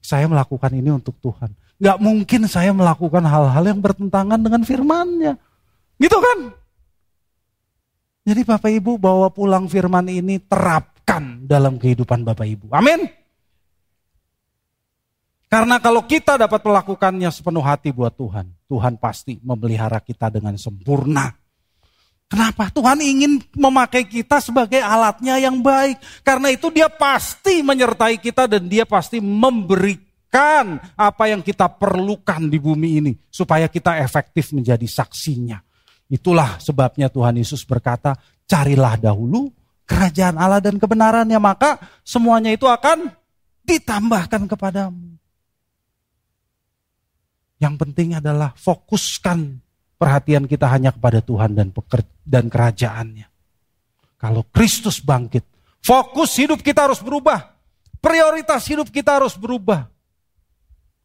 saya 0.00 0.24
melakukan 0.30 0.72
ini 0.72 0.88
untuk 0.94 1.18
Tuhan. 1.20 1.52
Gak 1.82 1.98
mungkin 1.98 2.46
saya 2.46 2.70
melakukan 2.70 3.26
hal-hal 3.26 3.64
yang 3.66 3.82
bertentangan 3.82 4.38
dengan 4.38 4.62
firmannya. 4.62 5.34
Gitu 5.98 6.14
kan? 6.16 6.38
Jadi 8.22 8.40
Bapak 8.46 8.70
Ibu 8.70 9.02
bawa 9.02 9.34
pulang 9.34 9.66
firman 9.66 10.06
ini 10.06 10.38
terapkan 10.38 11.42
dalam 11.42 11.76
kehidupan 11.82 12.22
Bapak 12.22 12.46
Ibu. 12.46 12.70
Amin. 12.70 13.10
Karena 15.50 15.76
kalau 15.82 16.06
kita 16.08 16.40
dapat 16.40 16.64
melakukannya 16.64 17.28
sepenuh 17.28 17.60
hati 17.60 17.92
buat 17.92 18.14
Tuhan, 18.16 18.48
Tuhan 18.70 18.96
pasti 18.96 19.36
memelihara 19.44 20.00
kita 20.00 20.32
dengan 20.32 20.56
sempurna. 20.56 21.41
Kenapa? 22.32 22.72
Tuhan 22.72 22.96
ingin 23.04 23.44
memakai 23.52 24.08
kita 24.08 24.40
sebagai 24.40 24.80
alatnya 24.80 25.36
yang 25.36 25.60
baik. 25.60 26.00
Karena 26.24 26.48
itu 26.48 26.72
dia 26.72 26.88
pasti 26.88 27.60
menyertai 27.60 28.16
kita 28.16 28.48
dan 28.48 28.64
dia 28.72 28.88
pasti 28.88 29.20
memberikan 29.20 30.80
apa 30.96 31.28
yang 31.28 31.44
kita 31.44 31.68
perlukan 31.68 32.48
di 32.48 32.56
bumi 32.56 33.04
ini. 33.04 33.12
Supaya 33.28 33.68
kita 33.68 34.00
efektif 34.00 34.56
menjadi 34.56 34.88
saksinya. 34.88 35.60
Itulah 36.08 36.56
sebabnya 36.56 37.12
Tuhan 37.12 37.36
Yesus 37.36 37.68
berkata, 37.68 38.16
carilah 38.48 38.96
dahulu 38.96 39.52
kerajaan 39.84 40.40
Allah 40.40 40.64
dan 40.64 40.80
kebenarannya. 40.80 41.36
Maka 41.36 42.00
semuanya 42.00 42.48
itu 42.48 42.64
akan 42.64 43.12
ditambahkan 43.60 44.48
kepadamu. 44.48 45.20
Yang 47.60 47.74
penting 47.76 48.16
adalah 48.16 48.56
fokuskan 48.56 49.60
perhatian 50.02 50.50
kita 50.50 50.66
hanya 50.66 50.90
kepada 50.90 51.22
Tuhan 51.22 51.54
dan 51.54 51.70
dan 52.26 52.50
kerajaannya. 52.50 53.30
Kalau 54.18 54.42
Kristus 54.50 54.98
bangkit, 54.98 55.46
fokus 55.78 56.34
hidup 56.42 56.58
kita 56.58 56.90
harus 56.90 56.98
berubah. 56.98 57.54
Prioritas 58.02 58.66
hidup 58.66 58.90
kita 58.90 59.22
harus 59.22 59.38
berubah. 59.38 59.86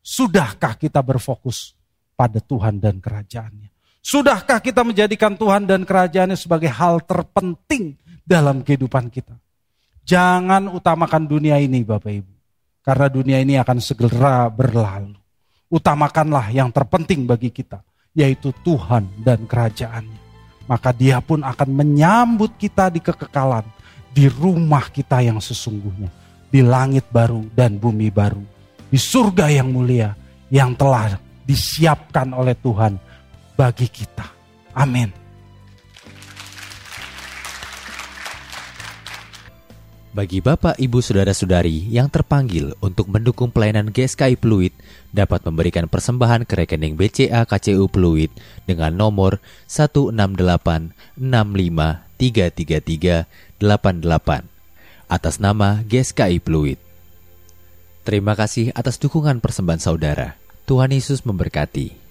Sudahkah 0.01 0.73
kita 0.81 0.97
berfokus 1.05 1.77
pada 2.17 2.41
Tuhan 2.41 2.81
dan 2.81 2.97
kerajaannya? 2.97 3.69
Sudahkah 4.01 4.57
kita 4.65 4.81
menjadikan 4.81 5.37
Tuhan 5.37 5.69
dan 5.69 5.85
kerajaannya 5.85 6.39
sebagai 6.39 6.73
hal 6.73 7.05
terpenting 7.05 7.93
dalam 8.25 8.65
kehidupan 8.65 9.13
kita? 9.13 9.37
Jangan 10.07 10.73
utamakan 10.73 11.29
dunia 11.29 11.61
ini 11.61 11.85
Bapak 11.85 12.09
Ibu. 12.09 12.33
Karena 12.81 13.07
dunia 13.11 13.37
ini 13.43 13.59
akan 13.61 13.77
segera 13.77 14.47
berlalu. 14.49 15.13
Utamakanlah 15.67 16.49
yang 16.55 16.71
terpenting 16.71 17.27
bagi 17.27 17.51
kita 17.51 17.83
yaitu 18.17 18.49
Tuhan 18.65 19.05
dan 19.21 19.45
kerajaannya. 19.45 20.17
Maka 20.65 20.89
dia 20.89 21.21
pun 21.21 21.45
akan 21.45 21.69
menyambut 21.69 22.57
kita 22.57 22.89
di 22.89 22.97
kekekalan, 22.97 23.63
di 24.09 24.25
rumah 24.25 24.89
kita 24.89 25.21
yang 25.21 25.37
sesungguhnya, 25.37 26.09
di 26.49 26.65
langit 26.65 27.05
baru 27.13 27.45
dan 27.53 27.77
bumi 27.77 28.09
baru, 28.09 28.41
di 28.89 28.97
surga 28.97 29.53
yang 29.53 29.69
mulia 29.69 30.17
yang 30.49 30.73
telah 30.73 31.21
disiapkan 31.45 32.33
oleh 32.33 32.57
Tuhan 32.57 32.97
bagi 33.55 33.87
kita. 33.87 34.25
Amin. 34.75 35.26
Bagi 40.17 40.41
Bapak, 40.41 40.81
Ibu, 40.81 40.97
Saudara-saudari 40.97 41.93
yang 41.93 42.09
terpanggil 42.09 42.73
untuk 42.81 43.05
mendukung 43.05 43.53
pelayanan 43.53 43.93
GSKI 43.93 44.41
Pluit 44.41 44.73
dapat 45.13 45.45
memberikan 45.45 45.85
persembahan 45.85 46.41
ke 46.41 46.57
rekening 46.57 46.97
BCA 46.97 47.45
KCU 47.45 47.85
Pluit 47.85 48.33
dengan 48.65 48.97
nomor 48.97 49.37
1686533388 49.69 51.21
atas 55.05 55.37
nama 55.37 55.85
GSKI 55.85 56.41
Pluit. 56.41 56.81
Terima 58.01 58.33
kasih 58.33 58.73
atas 58.73 58.97
dukungan 58.97 59.37
persembahan 59.37 59.85
saudara. 59.85 60.33
Tuhan 60.65 60.97
Yesus 60.97 61.29
memberkati. 61.29 62.06